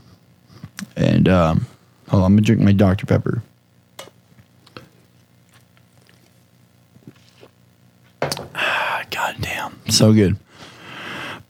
And 0.97 1.29
um, 1.29 1.67
hold 2.09 2.23
on, 2.23 2.27
I'm 2.27 2.37
gonna 2.37 2.43
drink 2.43 2.61
my 2.61 2.73
Dr 2.73 3.07
Pepper. 3.07 3.43
God 9.11 9.37
damn, 9.41 9.79
so 9.89 10.13
good. 10.13 10.37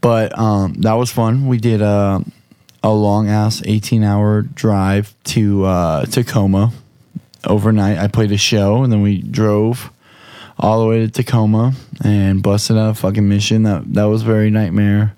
But 0.03 0.37
um, 0.39 0.75
that 0.81 0.95
was 0.95 1.11
fun. 1.11 1.47
We 1.47 1.57
did 1.57 1.81
a 1.81 2.23
a 2.83 2.93
long 2.93 3.29
ass 3.29 3.63
18 3.65 4.03
hour 4.03 4.43
drive 4.43 5.15
to 5.25 5.65
uh, 5.65 6.05
Tacoma 6.07 6.73
overnight. 7.47 7.99
I 7.99 8.09
played 8.09 8.33
a 8.33 8.37
show 8.37 8.83
and 8.83 8.93
then 8.93 9.03
we 9.03 9.23
drove 9.23 9.91
all 10.59 10.81
the 10.81 10.89
way 10.89 11.07
to 11.07 11.09
Tacoma 11.09 11.75
and 12.03 12.43
busted 12.43 12.77
out 12.77 12.91
a 12.91 12.95
fucking 12.95 13.29
mission. 13.29 13.63
That 13.63 13.95
that 13.95 14.05
was 14.05 14.23
very 14.23 14.51
nightmare, 14.51 15.15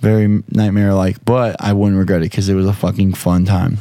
very 0.00 0.42
nightmare 0.50 0.94
like. 0.94 1.22
But 1.24 1.56
I 1.60 1.74
wouldn't 1.74 1.98
regret 1.98 2.22
it 2.22 2.30
because 2.30 2.48
it 2.48 2.54
was 2.54 2.66
a 2.66 2.72
fucking 2.72 3.12
fun 3.12 3.44
time. 3.44 3.78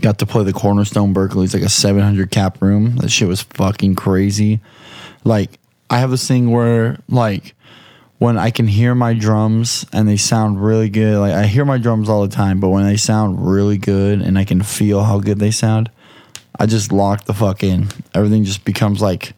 Got 0.00 0.18
to 0.18 0.26
play 0.26 0.44
the 0.44 0.52
Cornerstone 0.52 1.14
Berkeley. 1.14 1.44
It's 1.46 1.54
like 1.54 1.62
a 1.62 1.68
700 1.70 2.30
cap 2.30 2.60
room. 2.60 2.96
That 2.96 3.10
shit 3.10 3.28
was 3.28 3.42
fucking 3.42 3.94
crazy. 3.94 4.60
Like 5.24 5.58
I 5.88 5.98
have 5.98 6.10
this 6.10 6.28
thing 6.28 6.50
where 6.50 6.98
like 7.08 7.54
when 8.24 8.38
I 8.38 8.50
can 8.50 8.66
hear 8.66 8.94
my 8.94 9.12
drums 9.12 9.84
and 9.92 10.08
they 10.08 10.16
sound 10.16 10.64
really 10.64 10.88
good. 10.88 11.18
Like 11.18 11.34
I 11.34 11.44
hear 11.44 11.66
my 11.66 11.76
drums 11.76 12.08
all 12.08 12.22
the 12.26 12.34
time, 12.34 12.58
but 12.58 12.70
when 12.70 12.86
they 12.86 12.96
sound 12.96 13.46
really 13.46 13.76
good 13.76 14.22
and 14.22 14.38
I 14.38 14.44
can 14.44 14.62
feel 14.62 15.02
how 15.02 15.18
good 15.18 15.38
they 15.38 15.50
sound, 15.50 15.90
I 16.58 16.64
just 16.64 16.90
lock 16.90 17.26
the 17.26 17.34
fuck 17.34 17.62
in. 17.62 17.88
Everything 18.14 18.44
just 18.44 18.64
becomes 18.64 19.02
like 19.02 19.34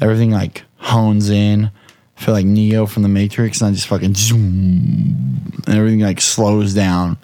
everything 0.00 0.30
like 0.30 0.62
hones 0.78 1.28
in. 1.28 1.70
I 2.16 2.20
feel 2.22 2.32
like 2.32 2.46
Neo 2.46 2.86
from 2.86 3.02
the 3.02 3.10
Matrix, 3.10 3.60
and 3.60 3.68
I 3.68 3.74
just 3.74 3.88
fucking 3.88 4.14
zoom, 4.14 5.52
and 5.66 5.76
everything 5.76 6.00
like 6.00 6.22
slows 6.22 6.72
down, 6.72 7.18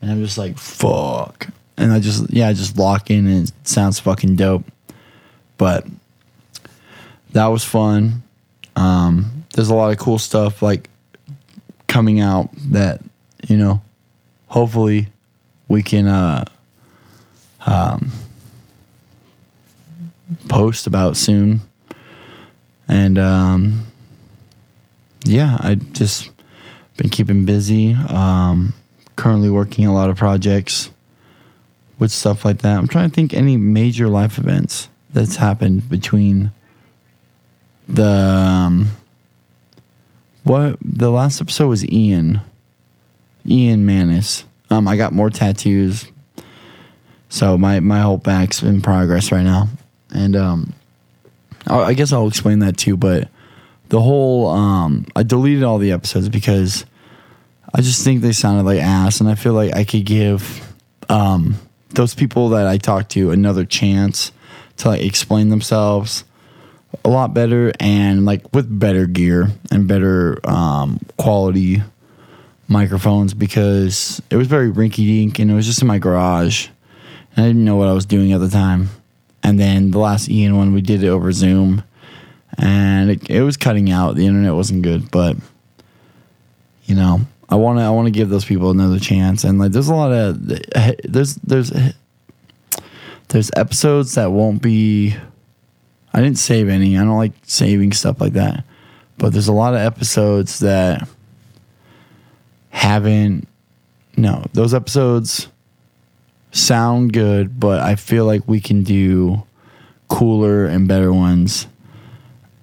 and 0.00 0.10
I'm 0.10 0.22
just 0.22 0.38
like 0.38 0.56
fuck, 0.56 1.48
and 1.76 1.92
I 1.92 1.98
just 1.98 2.32
yeah, 2.32 2.46
I 2.46 2.52
just 2.52 2.78
lock 2.78 3.10
in, 3.10 3.26
and 3.26 3.48
it 3.48 3.52
sounds 3.66 3.98
fucking 3.98 4.36
dope. 4.36 4.64
But 5.58 5.84
that 7.32 7.46
was 7.46 7.64
fun. 7.64 8.22
Um, 8.76 9.33
there's 9.54 9.70
a 9.70 9.74
lot 9.74 9.92
of 9.92 9.98
cool 9.98 10.18
stuff 10.18 10.62
like 10.62 10.88
coming 11.86 12.20
out 12.20 12.50
that 12.70 13.00
you 13.48 13.56
know, 13.56 13.82
hopefully 14.48 15.08
we 15.68 15.82
can 15.82 16.06
uh, 16.06 16.44
um, 17.66 18.10
post 20.48 20.86
about 20.86 21.16
soon. 21.16 21.60
And 22.88 23.18
um, 23.18 23.86
yeah, 25.24 25.56
I 25.60 25.74
just 25.74 26.30
been 26.96 27.10
keeping 27.10 27.44
busy. 27.44 27.94
Um, 27.94 28.74
currently 29.16 29.50
working 29.50 29.86
a 29.86 29.94
lot 29.94 30.10
of 30.10 30.16
projects 30.16 30.90
with 31.98 32.10
stuff 32.10 32.44
like 32.44 32.58
that. 32.58 32.78
I'm 32.78 32.88
trying 32.88 33.10
to 33.10 33.14
think 33.14 33.32
any 33.32 33.56
major 33.56 34.08
life 34.08 34.38
events 34.38 34.88
that's 35.12 35.36
happened 35.36 35.88
between 35.88 36.50
the 37.88 38.04
um, 38.04 38.90
what 40.44 40.78
the 40.80 41.10
last 41.10 41.40
episode 41.40 41.68
was 41.68 41.84
Ian 41.88 42.40
Ian 43.46 43.84
Manis. 43.84 44.44
Um, 44.70 44.86
I 44.88 44.96
got 44.96 45.12
more 45.12 45.30
tattoos, 45.30 46.06
so 47.28 47.58
my 47.58 47.80
my 47.80 48.00
whole 48.00 48.18
back's 48.18 48.62
in 48.62 48.80
progress 48.80 49.32
right 49.32 49.42
now, 49.42 49.68
and 50.10 50.36
um, 50.36 50.72
I 51.66 51.94
guess 51.94 52.12
I'll 52.12 52.28
explain 52.28 52.60
that 52.60 52.76
too. 52.76 52.96
But 52.96 53.28
the 53.88 54.00
whole 54.00 54.48
um, 54.48 55.06
I 55.16 55.22
deleted 55.22 55.64
all 55.64 55.78
the 55.78 55.92
episodes 55.92 56.28
because 56.28 56.84
I 57.74 57.80
just 57.80 58.04
think 58.04 58.22
they 58.22 58.32
sounded 58.32 58.64
like 58.64 58.80
ass, 58.80 59.20
and 59.20 59.28
I 59.28 59.34
feel 59.34 59.52
like 59.54 59.74
I 59.74 59.84
could 59.84 60.04
give 60.04 60.74
um 61.08 61.56
those 61.90 62.14
people 62.14 62.50
that 62.50 62.66
I 62.66 62.76
talked 62.78 63.10
to 63.12 63.30
another 63.30 63.64
chance 63.64 64.32
to 64.78 64.88
like 64.88 65.02
explain 65.02 65.48
themselves 65.50 66.24
a 67.04 67.08
lot 67.08 67.34
better 67.34 67.72
and 67.80 68.24
like 68.24 68.52
with 68.54 68.78
better 68.78 69.06
gear 69.06 69.48
and 69.70 69.88
better 69.88 70.38
um, 70.44 71.00
quality 71.16 71.82
microphones 72.68 73.34
because 73.34 74.22
it 74.30 74.36
was 74.36 74.46
very 74.46 74.70
rinky 74.70 75.06
dink 75.06 75.38
and 75.38 75.50
it 75.50 75.54
was 75.54 75.66
just 75.66 75.82
in 75.82 75.88
my 75.88 75.98
garage. 75.98 76.68
And 77.36 77.44
I 77.44 77.48
didn't 77.48 77.64
know 77.64 77.76
what 77.76 77.88
I 77.88 77.92
was 77.92 78.06
doing 78.06 78.32
at 78.32 78.40
the 78.40 78.48
time. 78.48 78.90
And 79.42 79.58
then 79.58 79.90
the 79.90 79.98
last 79.98 80.28
Ian 80.28 80.56
one, 80.56 80.72
we 80.72 80.80
did 80.80 81.02
it 81.02 81.08
over 81.08 81.32
Zoom 81.32 81.82
and 82.58 83.10
it, 83.10 83.30
it 83.30 83.42
was 83.42 83.56
cutting 83.56 83.90
out. 83.90 84.14
The 84.14 84.26
internet 84.26 84.54
wasn't 84.54 84.82
good, 84.82 85.10
but 85.10 85.36
you 86.84 86.94
know, 86.94 87.20
I 87.48 87.56
want 87.56 87.78
to 87.78 87.82
I 87.82 87.90
want 87.90 88.06
to 88.06 88.12
give 88.12 88.28
those 88.28 88.44
people 88.44 88.70
another 88.70 88.98
chance. 88.98 89.44
And 89.44 89.58
like, 89.58 89.72
there's 89.72 89.88
a 89.88 89.94
lot 89.94 90.12
of 90.12 90.46
there's 91.04 91.34
there's 91.36 91.72
there's 93.28 93.50
episodes 93.56 94.14
that 94.14 94.30
won't 94.30 94.62
be 94.62 95.16
I 96.14 96.20
didn't 96.20 96.38
save 96.38 96.68
any. 96.68 96.96
I 96.96 97.00
don't 97.00 97.16
like 97.16 97.32
saving 97.42 97.92
stuff 97.92 98.20
like 98.20 98.34
that. 98.34 98.64
But 99.18 99.32
there's 99.32 99.48
a 99.48 99.52
lot 99.52 99.74
of 99.74 99.80
episodes 99.80 100.60
that 100.60 101.08
haven't. 102.70 103.48
No, 104.16 104.44
those 104.52 104.72
episodes 104.72 105.48
sound 106.52 107.12
good, 107.12 107.58
but 107.58 107.80
I 107.80 107.96
feel 107.96 108.26
like 108.26 108.46
we 108.46 108.60
can 108.60 108.84
do 108.84 109.42
cooler 110.06 110.66
and 110.66 110.86
better 110.86 111.12
ones. 111.12 111.66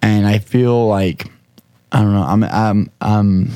And 0.02 0.26
I 0.26 0.40
feel 0.40 0.88
like 0.88 1.30
I 1.92 2.02
don't 2.02 2.14
know. 2.14 2.24
I'm 2.24 2.44
I'm 2.46 2.92
I'm 3.02 3.52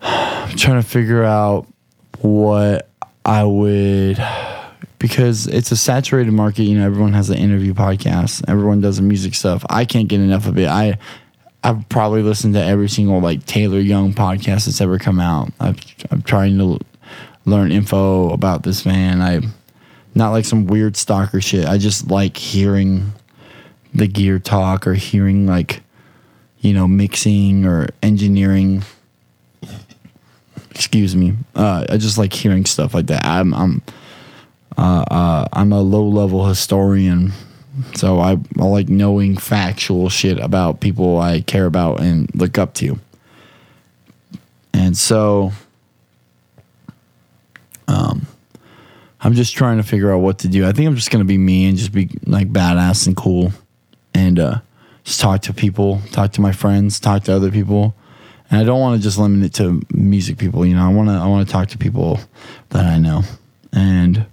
trying 0.56 0.80
to 0.80 0.88
figure 0.88 1.22
out 1.22 1.66
what 2.20 2.88
I 3.26 3.44
would 3.44 4.18
because 5.04 5.46
it's 5.46 5.70
a 5.70 5.76
saturated 5.76 6.32
market. 6.32 6.62
You 6.62 6.78
know, 6.78 6.86
everyone 6.86 7.12
has 7.12 7.28
an 7.28 7.36
interview 7.36 7.74
podcast. 7.74 8.42
Everyone 8.48 8.80
does 8.80 8.96
the 8.96 9.02
music 9.02 9.34
stuff. 9.34 9.62
I 9.68 9.84
can't 9.84 10.08
get 10.08 10.18
enough 10.18 10.46
of 10.46 10.56
it. 10.56 10.66
I 10.66 10.96
I've 11.62 11.86
probably 11.90 12.22
listened 12.22 12.54
to 12.54 12.64
every 12.64 12.88
single 12.88 13.20
like 13.20 13.44
Taylor 13.44 13.80
Young 13.80 14.14
podcast 14.14 14.64
that's 14.64 14.80
ever 14.80 14.98
come 14.98 15.20
out. 15.20 15.52
I've, 15.60 15.76
I'm 16.10 16.22
trying 16.22 16.56
to 16.56 16.80
learn 17.44 17.70
info 17.70 18.30
about 18.30 18.62
this 18.62 18.86
man. 18.86 19.20
I 19.20 19.42
not 20.14 20.30
like 20.30 20.46
some 20.46 20.66
weird 20.66 20.96
stalker 20.96 21.42
shit. 21.42 21.66
I 21.66 21.76
just 21.76 22.08
like 22.10 22.38
hearing 22.38 23.12
the 23.92 24.06
gear 24.06 24.38
talk 24.38 24.86
or 24.86 24.94
hearing 24.94 25.46
like 25.46 25.82
you 26.60 26.72
know 26.72 26.88
mixing 26.88 27.66
or 27.66 27.88
engineering 28.02 28.82
excuse 30.70 31.14
me 31.14 31.34
uh, 31.54 31.84
i 31.90 31.98
just 31.98 32.16
like 32.16 32.32
hearing 32.32 32.64
stuff 32.64 32.94
like 32.94 33.06
that 33.06 33.24
i'm 33.24 33.52
i'm 33.54 33.82
uh, 34.76 35.04
uh, 35.10 35.48
I'm 35.52 35.72
a 35.72 35.80
low 35.80 36.06
level 36.06 36.46
historian, 36.46 37.32
so 37.94 38.18
I, 38.20 38.32
I 38.58 38.64
like 38.64 38.88
knowing 38.88 39.36
factual 39.36 40.08
shit 40.08 40.38
about 40.38 40.80
people 40.80 41.18
I 41.18 41.40
care 41.42 41.66
about 41.66 42.00
and 42.00 42.32
look 42.34 42.58
up 42.58 42.74
to. 42.74 42.98
And 44.72 44.96
so, 44.96 45.52
um, 47.86 48.26
I'm 49.20 49.34
just 49.34 49.54
trying 49.54 49.76
to 49.76 49.82
figure 49.82 50.12
out 50.12 50.18
what 50.18 50.38
to 50.40 50.48
do. 50.48 50.66
I 50.66 50.72
think 50.72 50.88
I'm 50.88 50.96
just 50.96 51.10
gonna 51.10 51.24
be 51.24 51.38
me 51.38 51.66
and 51.66 51.78
just 51.78 51.92
be 51.92 52.10
like 52.26 52.52
badass 52.52 53.06
and 53.06 53.16
cool, 53.16 53.52
and 54.12 54.38
uh, 54.38 54.58
just 55.04 55.20
talk 55.20 55.42
to 55.42 55.52
people, 55.52 56.00
talk 56.10 56.32
to 56.32 56.40
my 56.40 56.52
friends, 56.52 56.98
talk 56.98 57.24
to 57.24 57.32
other 57.32 57.50
people. 57.50 57.94
And 58.50 58.60
I 58.60 58.64
don't 58.64 58.80
want 58.80 58.98
to 58.98 59.02
just 59.02 59.18
limit 59.18 59.44
it 59.44 59.54
to 59.54 59.82
music 59.90 60.36
people, 60.36 60.66
you 60.66 60.74
know. 60.74 60.84
I 60.84 60.92
want 60.92 61.08
to 61.08 61.14
I 61.14 61.26
want 61.26 61.46
to 61.46 61.52
talk 61.52 61.68
to 61.68 61.78
people 61.78 62.20
that 62.70 62.84
I 62.84 62.98
know. 62.98 63.22
And 63.72 64.26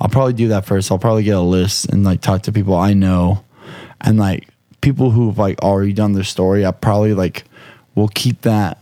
I'll 0.00 0.08
probably 0.08 0.32
do 0.32 0.48
that 0.48 0.64
first. 0.64 0.90
I'll 0.90 0.98
probably 0.98 1.24
get 1.24 1.36
a 1.36 1.40
list 1.40 1.86
and 1.86 2.04
like 2.04 2.20
talk 2.20 2.42
to 2.42 2.52
people 2.52 2.74
I 2.74 2.94
know 2.94 3.44
and 4.00 4.18
like 4.18 4.48
people 4.80 5.10
who've 5.10 5.36
like 5.36 5.60
already 5.62 5.92
done 5.92 6.12
their 6.12 6.24
story. 6.24 6.64
I 6.64 6.70
probably 6.70 7.14
like 7.14 7.44
will 7.94 8.08
keep 8.08 8.42
that 8.42 8.78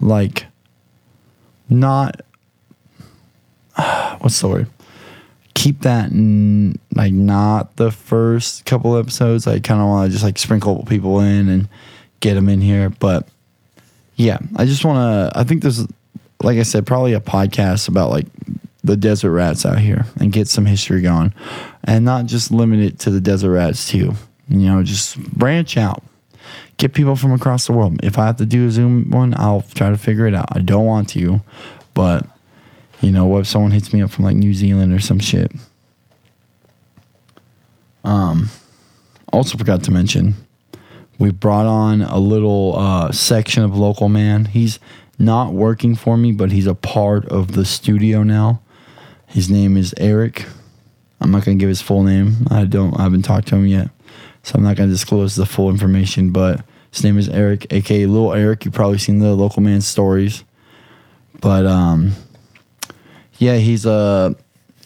like 0.00 0.46
not 1.68 2.20
what's 4.18 4.40
the 4.40 4.48
word? 4.48 4.70
Keep 5.54 5.82
that 5.82 6.06
n- 6.06 6.78
like 6.94 7.12
not 7.12 7.76
the 7.76 7.92
first 7.92 8.64
couple 8.64 8.96
episodes. 8.96 9.46
I 9.46 9.60
kind 9.60 9.80
of 9.80 9.86
want 9.86 10.08
to 10.08 10.12
just 10.12 10.24
like 10.24 10.38
sprinkle 10.38 10.84
people 10.84 11.20
in 11.20 11.48
and 11.48 11.68
get 12.20 12.34
them 12.34 12.48
in 12.48 12.60
here, 12.60 12.90
but 12.90 13.28
yeah, 14.16 14.38
I 14.56 14.64
just 14.64 14.84
want 14.84 14.96
to. 14.98 15.38
I 15.38 15.44
think 15.44 15.62
there's, 15.62 15.86
like 16.42 16.58
I 16.58 16.62
said, 16.62 16.86
probably 16.86 17.14
a 17.14 17.20
podcast 17.20 17.88
about 17.88 18.10
like 18.10 18.26
the 18.84 18.96
desert 18.96 19.32
rats 19.32 19.66
out 19.66 19.78
here 19.78 20.06
and 20.20 20.32
get 20.32 20.46
some 20.46 20.66
history 20.66 21.00
going, 21.00 21.34
and 21.82 22.04
not 22.04 22.26
just 22.26 22.50
limit 22.50 22.80
it 22.80 22.98
to 23.00 23.10
the 23.10 23.20
desert 23.20 23.52
rats 23.52 23.88
too. 23.88 24.14
You 24.48 24.58
know, 24.58 24.82
just 24.82 25.18
branch 25.32 25.76
out, 25.76 26.02
get 26.76 26.92
people 26.92 27.16
from 27.16 27.32
across 27.32 27.66
the 27.66 27.72
world. 27.72 27.98
If 28.04 28.18
I 28.18 28.26
have 28.26 28.36
to 28.36 28.46
do 28.46 28.68
a 28.68 28.70
Zoom 28.70 29.10
one, 29.10 29.34
I'll 29.36 29.62
try 29.74 29.90
to 29.90 29.96
figure 29.98 30.26
it 30.26 30.34
out. 30.34 30.54
I 30.54 30.60
don't 30.60 30.84
want 30.84 31.08
to, 31.10 31.40
but 31.94 32.26
you 33.00 33.10
know, 33.10 33.26
what 33.26 33.40
if 33.40 33.46
someone 33.46 33.72
hits 33.72 33.92
me 33.92 34.02
up 34.02 34.10
from 34.10 34.24
like 34.24 34.36
New 34.36 34.54
Zealand 34.54 34.92
or 34.92 35.00
some 35.00 35.18
shit? 35.18 35.50
Um, 38.04 38.50
also 39.32 39.56
forgot 39.56 39.82
to 39.84 39.90
mention 39.90 40.34
we 41.18 41.30
brought 41.30 41.66
on 41.66 42.02
a 42.02 42.18
little 42.18 42.76
uh, 42.76 43.12
section 43.12 43.62
of 43.62 43.76
local 43.76 44.08
man. 44.08 44.46
He's 44.46 44.78
not 45.18 45.52
working 45.52 45.94
for 45.94 46.16
me, 46.16 46.32
but 46.32 46.50
he's 46.50 46.66
a 46.66 46.74
part 46.74 47.24
of 47.26 47.52
the 47.52 47.64
studio 47.64 48.22
now. 48.22 48.60
His 49.34 49.50
name 49.50 49.76
is 49.76 49.92
Eric. 49.96 50.46
I'm 51.20 51.32
not 51.32 51.44
gonna 51.44 51.56
give 51.56 51.68
his 51.68 51.82
full 51.82 52.04
name. 52.04 52.46
I 52.52 52.66
don't. 52.66 52.94
I 52.94 53.02
haven't 53.02 53.22
talked 53.22 53.48
to 53.48 53.56
him 53.56 53.66
yet, 53.66 53.90
so 54.44 54.54
I'm 54.54 54.62
not 54.62 54.76
gonna 54.76 54.92
disclose 54.92 55.34
the 55.34 55.44
full 55.44 55.70
information. 55.70 56.30
But 56.30 56.64
his 56.92 57.02
name 57.02 57.18
is 57.18 57.28
Eric, 57.28 57.66
aka 57.72 58.06
Little 58.06 58.32
Eric. 58.32 58.64
You've 58.64 58.74
probably 58.74 58.98
seen 58.98 59.18
the 59.18 59.34
local 59.34 59.60
man 59.60 59.80
stories. 59.80 60.44
But 61.40 61.66
um, 61.66 62.12
yeah, 63.38 63.56
he's 63.56 63.84
a 63.84 64.36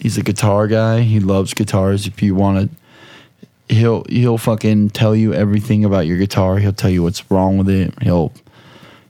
he's 0.00 0.16
a 0.16 0.22
guitar 0.22 0.66
guy. 0.66 1.02
He 1.02 1.20
loves 1.20 1.52
guitars. 1.52 2.06
If 2.06 2.22
you 2.22 2.34
want 2.34 2.70
to 2.70 3.74
he'll 3.74 4.04
he'll 4.08 4.38
fucking 4.38 4.88
tell 4.90 5.14
you 5.14 5.34
everything 5.34 5.84
about 5.84 6.06
your 6.06 6.16
guitar. 6.16 6.56
He'll 6.56 6.72
tell 6.72 6.88
you 6.88 7.02
what's 7.02 7.30
wrong 7.30 7.58
with 7.58 7.68
it. 7.68 7.92
He'll, 8.02 8.32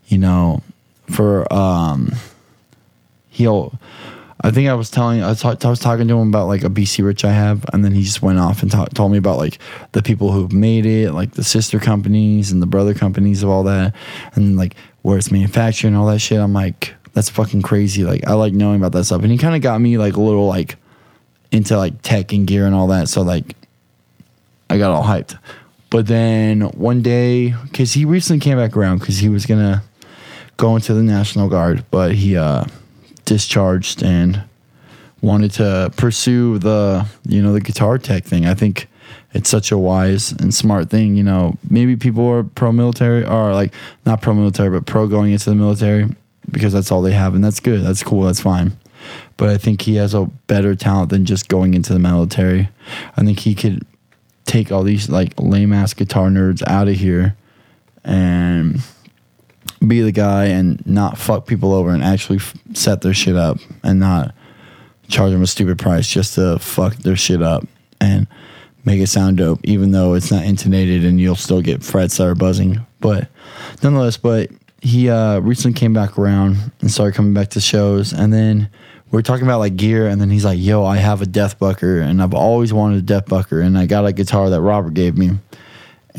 you 0.09 0.19
know, 0.19 0.65
for 1.07 1.53
um, 1.53 2.11
he'll. 3.29 3.79
I 4.41 4.53
think 4.53 4.69
I 4.69 4.75
was 4.75 4.91
telling 4.91 5.23
I 5.23 5.29
was, 5.31 5.45
I 5.45 5.69
was 5.69 5.81
talking 5.81 6.07
to 6.07 6.19
him 6.19 6.29
about 6.29 6.47
like 6.47 6.63
a 6.63 6.69
BC 6.69 7.05
Rich 7.05 7.25
I 7.25 7.33
have, 7.33 7.65
and 7.73 7.85
then 7.85 7.93
he 7.93 8.05
just 8.05 8.23
went 8.23 8.39
off 8.39 8.63
and 8.63 8.71
told 8.95 9.11
me 9.11 9.19
about 9.19 9.39
like 9.39 9.59
the 9.93 10.03
people 10.03 10.31
who've 10.31 10.53
made 10.53 10.87
it, 10.87 11.13
like 11.13 11.33
the 11.33 11.43
sister 11.43 11.81
companies 11.81 12.53
and 12.53 12.63
the 12.63 12.67
brother 12.67 12.95
companies 12.95 13.43
of 13.43 13.49
all 13.49 13.65
that, 13.65 13.95
and 14.35 14.57
like 14.57 14.77
where 15.03 15.19
it's 15.19 15.33
manufactured 15.33 15.89
and 15.89 15.97
all 15.97 16.07
that 16.07 16.21
shit. 16.21 16.39
I'm 16.39 16.53
like, 16.53 16.95
that's 17.15 17.29
fucking 17.29 17.63
crazy. 17.63 18.05
Like 18.05 18.27
I 18.29 18.35
like 18.35 18.53
knowing 18.53 18.77
about 18.77 18.93
that 18.93 19.05
stuff, 19.05 19.23
and 19.23 19.33
he 19.33 19.39
kind 19.39 19.57
of 19.57 19.63
got 19.63 19.81
me 19.81 19.99
like 19.99 20.15
a 20.15 20.21
little 20.21 20.47
like 20.47 20.77
into 21.51 21.77
like 21.77 22.01
tech 22.03 22.33
and 22.33 22.47
gear 22.47 22.65
and 22.65 22.75
all 22.75 22.87
that. 22.89 23.09
So 23.09 23.23
like 23.23 23.57
I 24.71 24.79
got 24.79 24.93
all 24.93 25.03
hyped. 25.03 25.37
But 25.91 26.07
then 26.07 26.61
one 26.61 27.03
day, 27.03 27.55
because 27.63 27.93
he 27.95 28.05
recently 28.05 28.41
came 28.41 28.59
back 28.59 28.77
around 28.77 28.99
because 28.99 29.19
he 29.19 29.29
was 29.29 29.47
gonna 29.47 29.83
go 30.59 30.77
into 30.77 30.95
the 30.95 31.03
National 31.03 31.49
Guard, 31.49 31.85
but 31.91 32.15
he 32.15 32.37
uh, 32.37 32.65
discharged 33.29 34.03
and 34.03 34.43
wanted 35.21 35.51
to 35.53 35.93
pursue 35.97 36.59
the 36.59 37.07
you 37.27 37.43
know 37.43 37.53
the 37.53 37.61
guitar 37.61 37.99
tech 37.99 38.25
thing. 38.25 38.47
I 38.47 38.55
think 38.55 38.89
it's 39.35 39.51
such 39.51 39.71
a 39.71 39.79
wise 39.79 40.33
and 40.33 40.55
smart 40.55 40.89
thing. 40.89 41.15
You 41.15 41.25
know, 41.25 41.59
maybe 41.69 41.95
people 41.97 42.27
are 42.29 42.43
pro 42.43 42.73
military 42.73 43.25
or 43.25 43.53
like 43.53 43.75
not 44.07 44.23
pro 44.23 44.35
military, 44.35 44.71
but 44.71 44.87
pro 44.87 45.07
going 45.07 45.33
into 45.33 45.51
the 45.51 45.57
military 45.57 46.09
because 46.51 46.73
that's 46.73 46.91
all 46.91 47.03
they 47.03 47.13
have, 47.13 47.35
and 47.35 47.45
that's 47.45 47.61
good. 47.61 47.83
That's 47.83 48.03
cool. 48.03 48.23
That's 48.23 48.41
fine. 48.41 48.73
But 49.37 49.51
I 49.51 49.59
think 49.59 49.83
he 49.83 49.97
has 49.97 50.15
a 50.15 50.25
better 50.47 50.75
talent 50.75 51.11
than 51.11 51.25
just 51.25 51.49
going 51.49 51.75
into 51.75 51.93
the 51.93 51.99
military. 51.99 52.71
I 53.17 53.23
think 53.23 53.41
he 53.41 53.55
could 53.55 53.87
take 54.47 54.73
all 54.73 54.83
these 54.83 55.11
like 55.11 55.39
lame 55.39 55.75
ass 55.75 55.93
guitar 55.93 56.29
nerds 56.31 56.67
out 56.67 56.89
of 56.89 56.95
here 56.95 57.37
and 58.03 58.81
be 59.87 60.01
the 60.01 60.13
guy 60.13 60.47
and 60.47 60.85
not 60.87 61.19
fuck 61.19 61.47
people 61.47 61.73
over 61.73 61.91
and 61.91 62.03
actually 62.03 62.39
f- 62.39 62.57
set 62.75 63.01
their 63.01 63.15
shit 63.15 63.37
up 63.37 63.59
and 63.83 64.01
not 64.01 64.35
charge 65.09 65.33
them 65.33 65.43
a 65.43 65.47
stupid 65.47 65.79
price 65.79 66.09
just 66.09 66.35
to 66.35 66.59
fuck 66.59 66.97
their 66.97 67.17
shit 67.17 67.43
up 67.43 67.65
and 68.01 68.27
make 68.85 69.01
it 69.01 69.07
sound 69.07 69.37
dope, 69.37 69.61
even 69.65 69.93
though 69.93 70.15
it's 70.15 70.31
not 70.31 70.45
intonated 70.45 71.05
and 71.05 71.21
you'll 71.21 71.37
still 71.37 71.63
get 71.63 71.83
frets 71.83 72.17
that 72.17 72.27
are 72.27 72.35
buzzing. 72.35 72.85
But 73.01 73.29
nonetheless, 73.83 74.17
but 74.17 74.51
he 74.81 75.09
uh, 75.09 75.41
recently 75.41 75.79
came 75.79 75.93
back 75.93 76.19
around 76.19 76.73
and 76.81 76.91
started 76.91 77.15
coming 77.15 77.35
back 77.35 77.51
to 77.51 77.61
shows, 77.61 78.13
and 78.13 78.33
then 78.33 78.71
we 79.11 79.19
are 79.19 79.23
talking 79.23 79.45
about 79.45 79.59
like 79.59 79.77
gear, 79.77 80.07
and 80.07 80.21
then 80.21 80.31
he's 80.31 80.45
like, 80.45 80.59
"Yo, 80.59 80.85
I 80.85 80.97
have 80.97 81.23
a 81.23 81.27
Death 81.27 81.59
Bucker, 81.59 82.01
and 82.01 82.23
I've 82.23 82.35
always 82.35 82.73
wanted 82.73 82.99
a 82.99 83.03
Death 83.03 83.27
Bucker, 83.27 83.61
and 83.61 83.77
I 83.79 83.87
got 83.87 84.07
a 84.07 84.13
guitar 84.13 84.51
that 84.51 84.61
Robert 84.61 84.95
gave 84.95 85.17
me, 85.17 85.31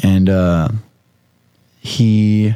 and 0.04 0.30
uh, 0.30 0.70
he." 1.80 2.56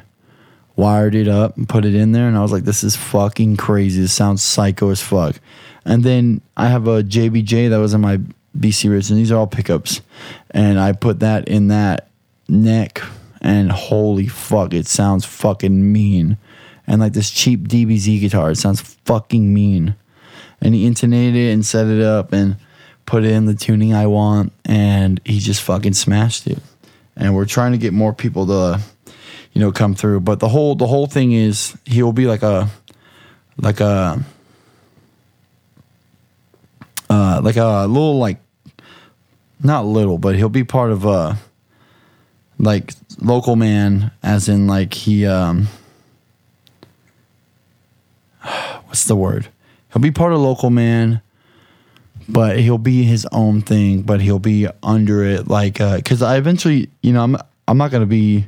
Wired 0.76 1.16
it 1.16 1.28
up 1.28 1.56
and 1.58 1.70
put 1.70 1.86
it 1.86 1.94
in 1.94 2.12
there 2.12 2.28
and 2.28 2.38
I 2.38 2.42
was 2.42 2.52
like 2.52 2.64
this 2.64 2.84
is 2.84 2.96
fucking 2.96 3.58
crazy. 3.58 4.02
This 4.02 4.14
sounds 4.14 4.42
psycho 4.42 4.90
as 4.90 5.02
fuck. 5.02 5.40
And 5.86 6.04
then 6.04 6.42
I 6.56 6.68
have 6.68 6.88
a 6.88 7.04
JBJ 7.04 7.70
that 7.70 7.78
was 7.78 7.94
in 7.94 8.02
my 8.02 8.20
BC 8.58 8.90
Rich 8.90 9.10
and 9.10 9.20
these 9.20 9.32
are 9.32 9.38
all 9.38 9.48
pickups. 9.48 10.02
And 10.52 10.80
I 10.80 10.94
put 10.94 11.20
that 11.20 11.48
in 11.48 11.68
that 11.68 12.10
neck 12.48 13.02
and 13.42 13.72
holy 13.72 14.28
fuck 14.28 14.74
it 14.74 14.88
sounds 14.88 15.26
fucking 15.26 15.92
mean. 15.92 16.38
And 16.88 17.02
like 17.02 17.14
this 17.14 17.32
cheap 17.32 17.68
DBZ 17.68 18.20
guitar 18.20 18.52
it 18.52 18.58
sounds 18.58 18.82
fucking 19.06 19.54
mean. 19.54 19.96
And 20.62 20.74
he 20.74 20.86
intonated 20.86 21.36
it 21.36 21.54
and 21.54 21.66
set 21.66 21.88
it 21.88 22.02
up 22.02 22.34
and 22.34 22.58
put 23.06 23.26
in 23.26 23.46
the 23.46 23.54
tuning 23.54 23.94
I 23.94 24.08
want 24.08 24.54
and 24.66 25.20
he 25.26 25.40
just 25.40 25.62
fucking 25.62 25.94
smashed 25.94 26.48
it. 26.48 26.60
And 27.16 27.36
we're 27.36 27.46
trying 27.46 27.74
to 27.74 27.78
get 27.78 27.94
more 27.94 28.14
people 28.14 28.48
to 28.48 28.82
you 29.54 29.62
know 29.62 29.72
come 29.72 29.96
through. 29.96 30.20
But 30.22 30.40
the 30.40 30.50
whole 30.50 30.76
the 30.76 30.88
whole 30.88 31.08
thing 31.08 31.32
is 31.32 31.78
he'll 31.86 32.12
be 32.12 32.26
like 32.26 32.44
a 32.44 32.70
like 33.58 33.80
a 33.80 34.24
uh 37.10 37.42
like 37.44 37.58
a 37.58 37.86
little 37.88 38.18
like 38.18 38.40
not 39.62 39.86
little 39.86 40.18
but 40.18 40.36
he'll 40.36 40.50
be 40.50 40.64
part 40.64 40.92
of 40.92 41.06
a 41.06 41.38
like 42.60 42.94
local 43.20 43.56
man 43.56 44.12
as 44.22 44.50
in 44.50 44.68
like 44.68 44.94
he 44.94 45.26
um 45.26 45.68
what's 48.86 49.06
the 49.06 49.16
word? 49.16 49.48
He'll 49.92 50.02
be 50.02 50.12
part 50.12 50.34
of 50.34 50.40
local 50.40 50.72
man 50.72 51.22
but 52.28 52.60
he'll 52.60 52.78
be 52.78 53.04
his 53.04 53.28
own 53.32 53.62
thing 53.62 54.02
but 54.02 54.22
he'll 54.22 54.40
be 54.40 54.68
under 54.82 55.24
it 55.24 55.48
like 55.48 55.82
uh 55.82 55.98
because 55.98 56.22
i 56.22 56.38
eventually 56.38 56.90
you 57.02 57.12
know 57.12 57.22
i'm 57.22 57.36
i'm 57.68 57.78
not 57.78 57.92
gonna 57.92 58.06
be 58.06 58.46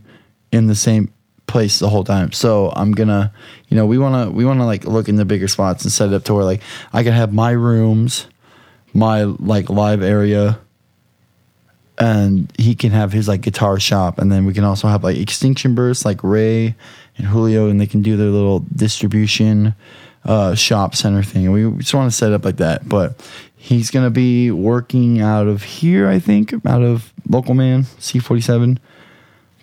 in 0.56 0.68
the 0.68 0.76
same 0.76 1.12
place 1.48 1.80
the 1.80 1.90
whole 1.90 2.04
time. 2.04 2.32
So 2.32 2.72
i'm 2.76 2.92
gonna 2.92 3.32
you 3.68 3.78
know 3.78 3.86
we 3.86 3.98
want 3.98 4.28
to 4.28 4.32
we 4.32 4.46
want 4.46 4.60
to 4.60 4.66
like 4.66 4.86
look 4.86 5.10
in 5.10 5.16
the 5.16 5.26
bigger 5.26 5.48
spots 5.48 5.84
and 5.84 5.92
set 5.92 6.10
it 6.10 6.16
up 6.16 6.24
to 6.24 6.34
where 6.34 6.44
like 6.44 6.62
i 6.94 7.04
can 7.04 7.14
have 7.14 7.34
my 7.34 7.52
rooms 7.52 8.28
my 8.94 9.24
like 9.24 9.70
live 9.70 10.02
area 10.02 10.58
and 11.98 12.52
he 12.58 12.76
can 12.76 12.92
have 12.92 13.14
his 13.14 13.28
like 13.28 13.42
guitar 13.42 13.80
shop. 13.80 14.18
And 14.20 14.30
then 14.30 14.46
we 14.46 14.54
can 14.54 14.66
also 14.66 14.90
have 14.90 15.04
like 15.04 15.18
extinction 15.18 15.76
bursts 15.76 16.04
like 16.04 16.24
ray 16.24 16.76
and 17.18 17.28
julio 17.28 17.70
and 17.70 17.80
they 17.80 17.88
can 17.88 18.02
do 18.02 18.18
their 18.18 18.28
little 18.28 18.60
distribution 18.76 19.76
uh, 20.26 20.56
shop 20.56 20.94
center 20.94 21.24
thing. 21.24 21.46
And 21.46 21.54
we 21.54 21.82
just 21.82 21.94
want 21.94 22.12
to 22.12 22.18
set 22.18 22.34
up 22.34 22.44
like 22.44 22.58
that. 22.58 22.88
But 22.90 23.22
he's 23.66 23.90
gonna 23.92 24.12
be 24.12 24.52
working 24.52 25.22
out 25.22 25.48
of 25.48 25.64
here 25.64 26.08
i 26.08 26.20
think 26.20 26.54
out 26.68 26.84
of 26.84 27.12
local 27.28 27.56
man 27.56 27.82
c47 27.82 28.78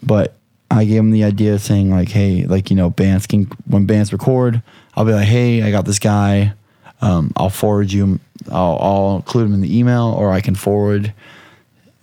but 0.03 0.35
i 0.73 0.85
gave 0.85 0.99
him 0.99 1.11
the 1.11 1.25
idea 1.25 1.59
saying 1.59 1.91
like 1.91 2.09
hey 2.09 2.45
like 2.45 2.71
you 2.71 2.77
know 2.77 2.91
bands 2.91 3.27
can 3.27 3.45
when 3.67 3.87
bands 3.87 4.13
record 4.13 4.63
i'll 4.95 5.05
be 5.05 5.13
like 5.13 5.27
hey 5.27 5.63
i 5.63 5.71
got 5.71 5.85
this 5.85 5.99
guy. 5.99 6.55
Um, 7.01 7.33
i'll 7.37 7.51
forward 7.51 7.91
you 7.91 8.21
I'll, 8.51 8.79
I'll 8.81 9.17
include 9.17 9.47
him 9.47 9.55
in 9.55 9.61
the 9.61 9.77
email 9.77 10.15
or 10.17 10.31
i 10.31 10.41
can 10.41 10.55
forward 10.55 11.13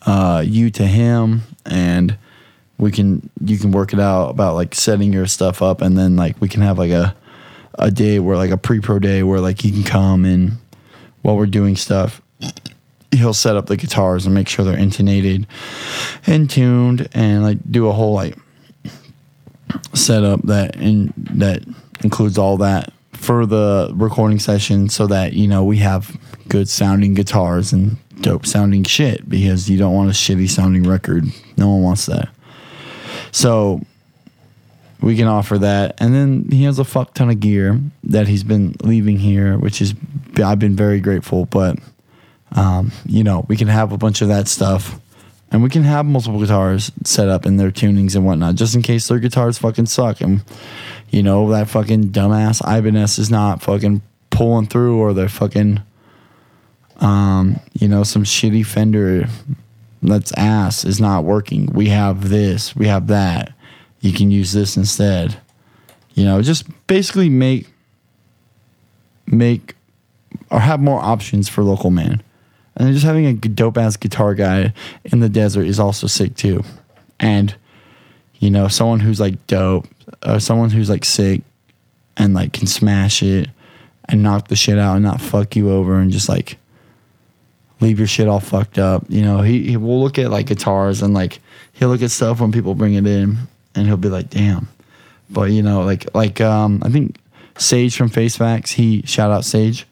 uh, 0.06 0.44
you 0.46 0.70
to 0.72 0.86
him 0.86 1.44
and 1.66 2.18
we 2.78 2.92
can 2.92 3.30
you 3.44 3.58
can 3.58 3.72
work 3.72 3.94
it 3.94 4.00
out 4.00 4.30
about 4.30 4.56
like 4.56 4.74
setting 4.74 5.14
your 5.14 5.28
stuff 5.28 5.62
up 5.62 5.82
and 5.82 5.98
then 5.98 6.16
like 6.16 6.40
we 6.42 6.48
can 6.48 6.62
have 6.62 6.78
like 6.78 6.92
a 6.92 7.16
a 7.76 7.92
day 7.92 8.20
where 8.20 8.38
like 8.38 8.52
a 8.52 8.58
pre-pro 8.58 9.00
day 9.00 9.24
where 9.24 9.40
like 9.40 9.62
he 9.62 9.72
can 9.72 9.84
come 9.84 10.26
and 10.26 10.54
while 11.22 11.38
we're 11.38 11.46
doing 11.46 11.76
stuff 11.76 12.22
he'll 13.12 13.34
set 13.34 13.56
up 13.56 13.68
the 13.68 13.78
guitars 13.78 14.26
and 14.26 14.36
make 14.36 14.48
sure 14.48 14.64
they're 14.64 14.78
intonated 14.78 15.46
and 16.26 16.50
tuned 16.50 17.10
and 17.14 17.44
like 17.44 17.58
do 17.70 17.88
a 17.88 17.92
whole 17.92 18.14
like 18.14 18.38
setup 19.94 20.42
that 20.44 20.76
in 20.76 21.14
that 21.18 21.64
includes 22.04 22.38
all 22.38 22.58
that 22.58 22.94
for 23.14 23.46
the 23.46 23.92
recording 23.96 24.40
session 24.40 24.90
so 24.90 25.08
that 25.08 25.34
you 25.34 25.48
know 25.48 25.64
we 25.64 25.78
have 25.78 26.18
good 26.48 26.70
sounding 26.70 27.14
guitars 27.14 27.74
and 27.74 27.98
dope 28.22 28.46
sounding 28.46 28.84
shit 28.84 29.28
because 29.30 29.70
you 29.70 29.78
don't 29.78 29.94
want 29.94 30.10
a 30.10 30.14
shitty 30.14 30.50
sounding 30.50 30.84
record. 30.84 31.26
No 31.58 31.70
one 31.70 31.84
wants 31.84 32.06
that. 32.08 32.30
So 33.32 33.82
we 35.02 35.16
can 35.16 35.28
offer 35.28 35.58
that. 35.60 35.96
And 36.00 36.14
then 36.14 36.50
he 36.52 36.64
has 36.64 36.80
a 36.80 36.84
fuck 36.84 37.14
ton 37.14 37.30
of 37.30 37.40
gear 37.40 37.80
that 38.04 38.28
he's 38.28 38.44
been 38.44 38.76
leaving 38.84 39.18
here 39.18 39.58
which 39.58 39.82
is 39.82 39.94
i've 40.44 40.60
been 40.60 40.76
very 40.76 41.00
grateful 41.00 41.46
but 41.46 41.78
um, 42.54 42.92
you 43.06 43.24
know 43.24 43.46
we 43.48 43.56
can 43.56 43.68
have 43.68 43.92
a 43.92 43.98
bunch 43.98 44.22
of 44.22 44.30
that 44.30 44.48
stuff 44.48 45.00
and 45.52 45.64
we 45.64 45.70
can 45.70 45.84
have 45.84 46.06
multiple 46.06 46.40
guitars 46.40 46.92
set 47.04 47.28
up 47.28 47.46
in 47.46 47.58
their 47.58 47.72
tunings 47.72 48.16
and 48.16 48.26
whatnot 48.26 48.56
just 48.56 48.76
in 48.76 48.82
case 48.82 49.08
their 49.08 49.20
guitars 49.20 49.58
fucking 49.58 49.86
suck 49.86 50.22
and 50.22 50.44
you 51.10 51.24
know 51.24 51.50
that 51.50 51.68
fucking 51.68 52.10
dumbass 52.10 52.62
ibanez 52.78 53.18
is 53.18 53.30
not 53.30 53.62
fucking 53.62 54.02
pulling 54.30 54.68
through 54.68 54.98
or 54.98 55.14
they're 55.14 55.30
fucking 55.30 55.82
um, 56.98 57.60
you 57.74 57.88
know 57.88 58.04
some 58.04 58.24
shitty 58.24 58.66
fender 58.66 59.28
that's 60.02 60.32
ass 60.38 60.86
is 60.86 61.00
not 61.00 61.24
working 61.24 61.66
we 61.68 61.88
have 61.88 62.30
this 62.30 62.76
we 62.76 62.88
have 62.88 63.08
that 63.08 63.54
you 64.02 64.14
can 64.14 64.32
use 64.32 64.52
this 64.54 64.78
instead. 64.78 65.40
You 66.14 66.26
know, 66.26 66.42
just 66.42 66.66
basically 66.88 67.30
make 67.30 67.68
make 69.26 69.76
or 70.50 70.60
have 70.60 70.80
more 70.80 71.00
options 71.00 71.50
for 71.50 71.64
local 71.64 71.92
man. 71.92 72.24
And 72.80 72.88
then 72.88 72.94
just 72.94 73.06
having 73.06 73.26
a 73.26 73.34
dope 73.34 73.78
ass 73.78 73.98
guitar 73.98 74.34
guy 74.34 74.74
in 75.04 75.20
the 75.20 75.30
desert 75.30 75.68
is 75.68 75.80
also 75.80 76.08
sick 76.08 76.36
too. 76.36 76.64
And 77.20 77.54
you 78.40 78.50
know, 78.50 78.70
someone 78.70 79.02
who's 79.02 79.20
like 79.20 79.46
dope, 79.48 79.86
or 80.26 80.40
someone 80.40 80.70
who's 80.70 80.90
like 80.90 81.04
sick 81.04 81.42
and 82.16 82.34
like 82.34 82.54
can 82.54 82.68
smash 82.68 83.22
it 83.22 83.50
and 84.06 84.24
knock 84.24 84.48
the 84.48 84.56
shit 84.56 84.80
out 84.80 84.96
and 84.96 85.04
not 85.04 85.20
fuck 85.22 85.56
you 85.58 85.70
over 85.72 86.00
and 86.00 86.10
just 86.10 86.30
like 86.30 86.58
leave 87.82 88.00
your 88.00 88.08
shit 88.08 88.28
all 88.28 88.40
fucked 88.40 88.80
up. 88.80 89.06
You 89.10 89.22
know, 89.22 89.42
he, 89.42 89.64
he 89.64 89.78
will 89.78 90.02
look 90.02 90.18
at 90.18 90.32
like 90.32 90.48
guitars 90.48 91.02
and 91.02 91.14
like 91.14 91.40
he'll 91.74 91.90
look 91.90 92.02
at 92.02 92.12
stuff 92.12 92.40
when 92.40 92.52
people 92.52 92.76
bring 92.76 92.94
it 92.94 93.06
in 93.06 93.38
and 93.76 93.88
he'll 93.88 93.98
be 93.98 94.10
like, 94.10 94.30
"Damn." 94.30 94.70
But 95.30 95.52
you 95.52 95.62
know, 95.62 95.84
like 95.84 96.14
like 96.16 96.40
um, 96.42 96.82
I 96.84 96.90
think 96.90 97.18
Sage 97.58 97.96
from 97.96 98.10
Face 98.10 98.38
Facts, 98.38 98.72
he 98.72 99.02
shout 99.04 99.32
out 99.32 99.46
Sage. 99.46 99.86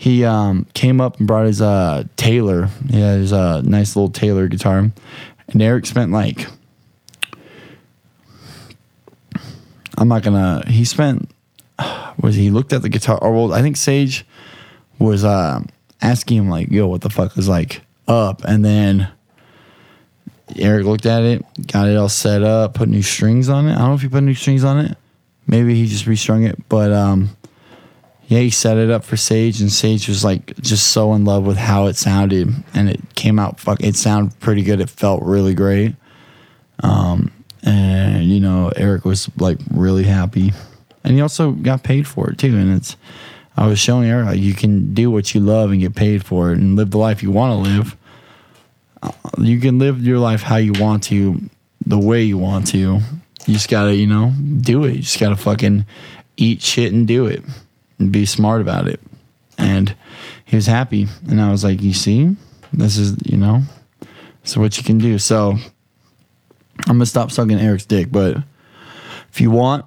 He 0.00 0.24
um, 0.24 0.66
came 0.72 0.98
up 0.98 1.18
and 1.18 1.26
brought 1.26 1.44
his 1.44 1.60
uh, 1.60 2.04
Taylor. 2.16 2.70
Had 2.90 3.18
his 3.18 3.34
uh, 3.34 3.60
nice 3.60 3.94
little 3.94 4.08
Taylor 4.08 4.48
guitar, 4.48 4.78
and 4.78 5.62
Eric 5.62 5.84
spent 5.84 6.10
like 6.10 6.46
I'm 9.98 10.08
not 10.08 10.22
gonna. 10.22 10.64
He 10.66 10.86
spent 10.86 11.30
was 12.18 12.34
he 12.34 12.48
looked 12.48 12.72
at 12.72 12.80
the 12.80 12.88
guitar? 12.88 13.18
Or 13.20 13.30
well, 13.34 13.52
I 13.52 13.60
think 13.60 13.76
Sage 13.76 14.24
was 14.98 15.22
uh, 15.22 15.60
asking 16.00 16.38
him 16.38 16.48
like, 16.48 16.70
"Yo, 16.70 16.86
what 16.86 17.02
the 17.02 17.10
fuck 17.10 17.36
is 17.36 17.46
like 17.46 17.82
up?" 18.08 18.42
And 18.44 18.64
then 18.64 19.12
Eric 20.56 20.86
looked 20.86 21.04
at 21.04 21.24
it, 21.24 21.44
got 21.66 21.88
it 21.88 21.98
all 21.98 22.08
set 22.08 22.42
up, 22.42 22.72
put 22.72 22.88
new 22.88 23.02
strings 23.02 23.50
on 23.50 23.68
it. 23.68 23.72
I 23.72 23.80
don't 23.80 23.88
know 23.88 23.94
if 23.96 24.00
he 24.00 24.08
put 24.08 24.22
new 24.22 24.32
strings 24.32 24.64
on 24.64 24.78
it. 24.78 24.96
Maybe 25.46 25.74
he 25.74 25.86
just 25.86 26.06
restrung 26.06 26.44
it, 26.44 26.58
but 26.70 26.90
um, 26.90 27.36
yeah, 28.30 28.38
he 28.38 28.50
set 28.50 28.76
it 28.76 28.92
up 28.92 29.02
for 29.02 29.16
Sage, 29.16 29.60
and 29.60 29.72
Sage 29.72 30.06
was 30.06 30.22
like 30.22 30.56
just 30.60 30.92
so 30.92 31.14
in 31.14 31.24
love 31.24 31.44
with 31.44 31.56
how 31.56 31.86
it 31.86 31.96
sounded, 31.96 32.48
and 32.72 32.88
it 32.88 33.00
came 33.16 33.40
out. 33.40 33.58
Fuck, 33.58 33.82
it 33.82 33.96
sounded 33.96 34.38
pretty 34.38 34.62
good. 34.62 34.80
It 34.80 34.88
felt 34.88 35.24
really 35.24 35.52
great. 35.52 35.96
Um, 36.80 37.32
and 37.64 38.26
you 38.26 38.38
know, 38.38 38.70
Eric 38.76 39.04
was 39.04 39.28
like 39.36 39.58
really 39.74 40.04
happy, 40.04 40.52
and 41.02 41.14
he 41.14 41.20
also 41.20 41.50
got 41.50 41.82
paid 41.82 42.06
for 42.06 42.30
it 42.30 42.38
too. 42.38 42.56
And 42.56 42.72
it's, 42.76 42.96
I 43.56 43.66
was 43.66 43.80
showing 43.80 44.08
Eric 44.08 44.26
like 44.26 44.38
you 44.38 44.54
can 44.54 44.94
do 44.94 45.10
what 45.10 45.34
you 45.34 45.40
love 45.40 45.72
and 45.72 45.80
get 45.80 45.96
paid 45.96 46.24
for 46.24 46.52
it, 46.52 46.58
and 46.58 46.76
live 46.76 46.92
the 46.92 46.98
life 46.98 47.24
you 47.24 47.32
want 47.32 47.66
to 47.66 47.68
live 47.68 47.96
you 49.38 49.58
can 49.58 49.80
live 49.80 50.06
your 50.06 50.18
life 50.18 50.42
how 50.42 50.56
you 50.56 50.72
want 50.78 51.02
to, 51.04 51.40
the 51.84 51.98
way 51.98 52.22
you 52.22 52.38
want 52.38 52.68
to. 52.68 52.78
You 52.78 53.54
just 53.54 53.70
gotta, 53.70 53.94
you 53.94 54.06
know, 54.06 54.32
do 54.60 54.84
it. 54.84 54.96
You 54.96 55.02
just 55.02 55.18
gotta 55.18 55.34
fucking 55.34 55.84
eat 56.36 56.62
shit 56.62 56.92
and 56.92 57.08
do 57.08 57.26
it 57.26 57.42
and 58.00 58.10
be 58.10 58.26
smart 58.26 58.60
about 58.60 58.88
it. 58.88 59.00
And 59.56 59.94
he 60.44 60.56
was 60.56 60.66
happy. 60.66 61.06
And 61.28 61.40
I 61.40 61.50
was 61.50 61.62
like, 61.62 61.82
you 61.82 61.92
see, 61.92 62.34
this 62.72 62.96
is, 62.96 63.16
you 63.24 63.36
know, 63.36 63.62
so 64.42 64.60
what 64.60 64.76
you 64.76 64.82
can 64.82 64.98
do. 64.98 65.18
So 65.18 65.50
I'm 66.86 66.96
gonna 66.96 67.06
stop 67.06 67.30
sucking 67.30 67.60
Eric's 67.60 67.84
dick, 67.84 68.10
but 68.10 68.38
if 69.30 69.40
you 69.40 69.50
want, 69.50 69.84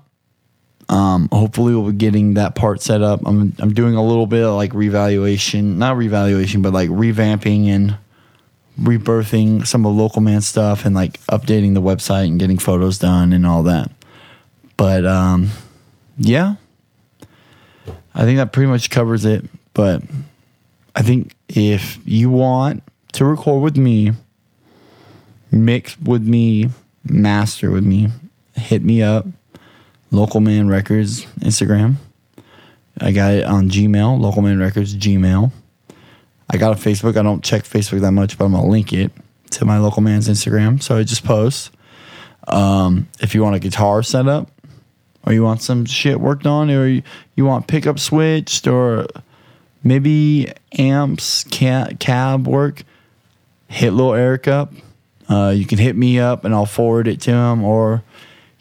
um, 0.90 1.28
hopefully 1.32 1.74
we'll 1.74 1.92
be 1.92 1.98
getting 1.98 2.36
that 2.36 2.56
part 2.56 2.82
set 2.82 3.02
up. 3.02 3.22
I'm 3.26 3.54
I'm 3.60 3.74
doing 3.74 3.96
a 3.96 4.04
little 4.04 4.28
bit 4.28 4.44
of 4.44 4.56
like 4.56 4.74
revaluation, 4.74 5.80
not 5.80 5.98
revaluation, 5.98 6.62
but 6.62 6.74
like 6.74 6.90
revamping 6.90 7.68
and 7.68 7.98
rebirthing 8.80 9.66
some 9.66 9.86
of 9.86 9.96
the 9.96 10.02
local 10.02 10.22
man 10.22 10.42
stuff 10.42 10.86
and 10.86 10.96
like 10.96 11.20
updating 11.28 11.74
the 11.74 11.82
website 11.82 12.28
and 12.28 12.40
getting 12.40 12.58
photos 12.58 13.00
done 13.00 13.34
and 13.34 13.46
all 13.46 13.64
that. 13.64 13.92
But 14.78 15.06
um, 15.06 15.50
yeah, 16.18 16.56
I 18.16 18.24
think 18.24 18.38
that 18.38 18.52
pretty 18.52 18.70
much 18.70 18.90
covers 18.90 19.26
it. 19.26 19.46
But 19.74 20.04
I 20.96 21.02
think 21.02 21.36
if 21.50 22.00
you 22.06 22.30
want 22.30 22.84
to 23.14 23.26
record 23.26 23.64
with 23.64 23.78
me, 23.78 24.12
mix 25.52 26.00
with 26.00 26.24
me, 26.24 26.70
master 27.04 27.72
with 27.72 27.84
me, 27.84 28.10
hit 28.56 28.84
me 28.84 29.02
up. 29.02 29.26
Local 30.12 30.42
Man 30.42 30.68
Records 30.68 31.26
Instagram. 31.40 31.96
I 33.02 33.12
got 33.12 33.34
it 33.34 33.46
on 33.46 33.70
Gmail, 33.70 34.20
Local 34.20 34.44
Man 34.44 34.60
Records 34.60 34.96
Gmail. 34.96 35.52
I 36.52 36.58
got 36.58 36.72
a 36.72 36.80
Facebook. 36.80 37.18
I 37.18 37.24
don't 37.24 37.44
check 37.44 37.64
Facebook 37.64 38.02
that 38.02 38.12
much, 38.12 38.38
but 38.38 38.46
I'm 38.46 38.52
gonna 38.52 38.68
link 38.68 38.94
it 38.94 39.12
to 39.52 39.66
my 39.66 39.80
local 39.80 40.04
man's 40.04 40.30
Instagram. 40.30 40.82
So 40.84 40.98
I 40.98 41.04
just 41.04 41.24
post. 41.24 41.72
Um, 42.48 43.08
if 43.22 43.34
you 43.34 43.42
want 43.42 43.56
a 43.56 43.60
guitar 43.60 44.04
set 44.04 44.28
up, 44.28 44.52
or 45.26 45.34
you 45.34 45.44
want 45.44 45.62
some 45.62 45.86
shit 45.86 46.20
worked 46.20 46.46
on, 46.46 46.70
or 46.70 46.88
you, 46.88 47.04
you 47.36 47.46
want 47.46 47.68
pickup 47.68 48.00
switched, 48.00 48.68
or 48.68 49.08
maybe 49.84 50.52
amps, 50.78 51.44
cab, 51.46 52.48
work, 52.48 52.84
hit 53.68 53.92
little 53.92 54.14
Eric 54.14 54.48
up. 54.48 54.74
Uh, 55.30 55.54
you 55.56 55.66
can 55.66 55.78
hit 55.78 55.96
me 55.96 56.20
up 56.20 56.44
and 56.44 56.54
I'll 56.54 56.66
forward 56.66 57.08
it 57.08 57.22
to 57.22 57.32
him, 57.32 57.64
or 57.64 58.04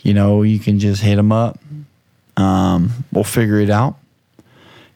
you 0.00 0.14
know 0.14 0.42
you 0.42 0.58
can 0.58 0.78
just 0.78 1.02
hit 1.02 1.18
him 1.18 1.32
up. 1.32 1.58
Um, 2.36 3.04
we'll 3.12 3.24
figure 3.24 3.60
it 3.60 3.68
out 3.68 3.96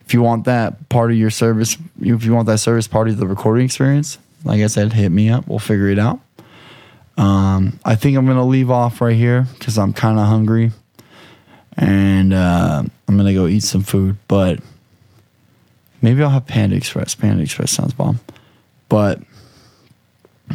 if 0.07 0.14
you 0.14 0.22
want 0.22 0.44
that 0.44 0.88
part 0.88 1.11
of 1.11 1.16
your 1.16 1.31
service, 1.31 1.76
if 2.00 2.24
you 2.24 2.33
want 2.33 2.46
that 2.46 2.59
service 2.59 2.87
part 2.87 3.09
of 3.09 3.16
the 3.16 3.26
recording 3.26 3.64
experience, 3.64 4.18
like 4.44 4.62
I 4.62 4.68
said, 4.68 4.92
hit 4.92 5.11
me 5.11 5.29
up. 5.29 5.48
We'll 5.48 5.59
figure 5.59 5.88
it 5.88 5.98
out. 5.98 6.20
Um, 7.18 7.81
I 7.85 7.96
think 7.96 8.16
I'm 8.16 8.26
gonna 8.26 8.46
leave 8.46 8.70
off 8.70 9.00
right 9.00 9.16
here 9.16 9.48
because 9.59 9.76
I'm 9.76 9.92
kind 9.92 10.18
of 10.18 10.26
hungry, 10.26 10.70
and 11.77 12.33
uh, 12.33 12.83
I'm 13.09 13.17
gonna 13.17 13.35
go 13.35 13.47
eat 13.47 13.62
some 13.62 13.83
food. 13.83 14.17
But 14.29 14.61
maybe 16.03 16.23
I'll 16.23 16.31
have 16.31 16.47
Panda 16.47 16.77
Express. 16.77 17.15
Panda 17.15 17.43
Express 17.43 17.71
sounds 17.71 17.95
bomb. 17.95 18.21
But 18.89 19.21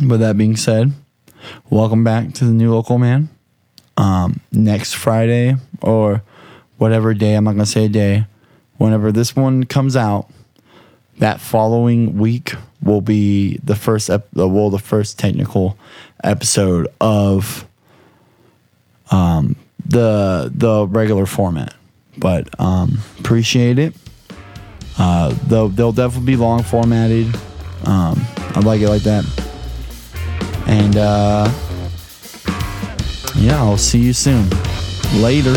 with 0.07 0.19
that 0.21 0.37
being 0.37 0.55
said, 0.55 0.91
welcome 1.69 2.03
back 2.03 2.33
to 2.33 2.45
the 2.45 2.51
new 2.51 2.73
local 2.73 2.97
man. 2.97 3.29
Um, 3.97 4.39
next 4.51 4.93
Friday 4.93 5.55
or 5.81 6.23
whatever 6.77 7.13
day, 7.13 7.35
I'm 7.35 7.43
not 7.43 7.51
gonna 7.51 7.65
say 7.65 7.85
a 7.85 7.89
day 7.89 8.25
whenever 8.81 9.11
this 9.11 9.35
one 9.35 9.63
comes 9.63 9.95
out, 9.95 10.27
that 11.19 11.39
following 11.39 12.17
week 12.17 12.55
will 12.81 13.01
be 13.01 13.59
the 13.63 13.75
first 13.75 14.09
ep- 14.09 14.27
well 14.33 14.71
the 14.71 14.79
first 14.79 15.19
technical 15.19 15.77
episode 16.23 16.87
of 16.99 17.67
um, 19.11 19.55
the 19.91 20.51
the 20.53 20.87
regular 20.87 21.25
format. 21.25 21.73
But 22.17 22.47
um, 22.59 22.99
appreciate 23.19 23.79
it. 23.79 23.95
Uh, 24.97 25.33
they'll 25.47 25.69
they'll 25.69 25.91
definitely 25.91 26.33
be 26.33 26.37
long 26.37 26.63
formatted. 26.63 27.33
Um, 27.85 28.21
I 28.55 28.59
like 28.59 28.81
it 28.81 28.89
like 28.89 29.03
that. 29.03 29.25
And 30.67 30.97
uh, 30.97 31.51
yeah, 33.35 33.61
I'll 33.61 33.77
see 33.77 33.99
you 33.99 34.13
soon. 34.13 34.49
Later. 35.15 35.55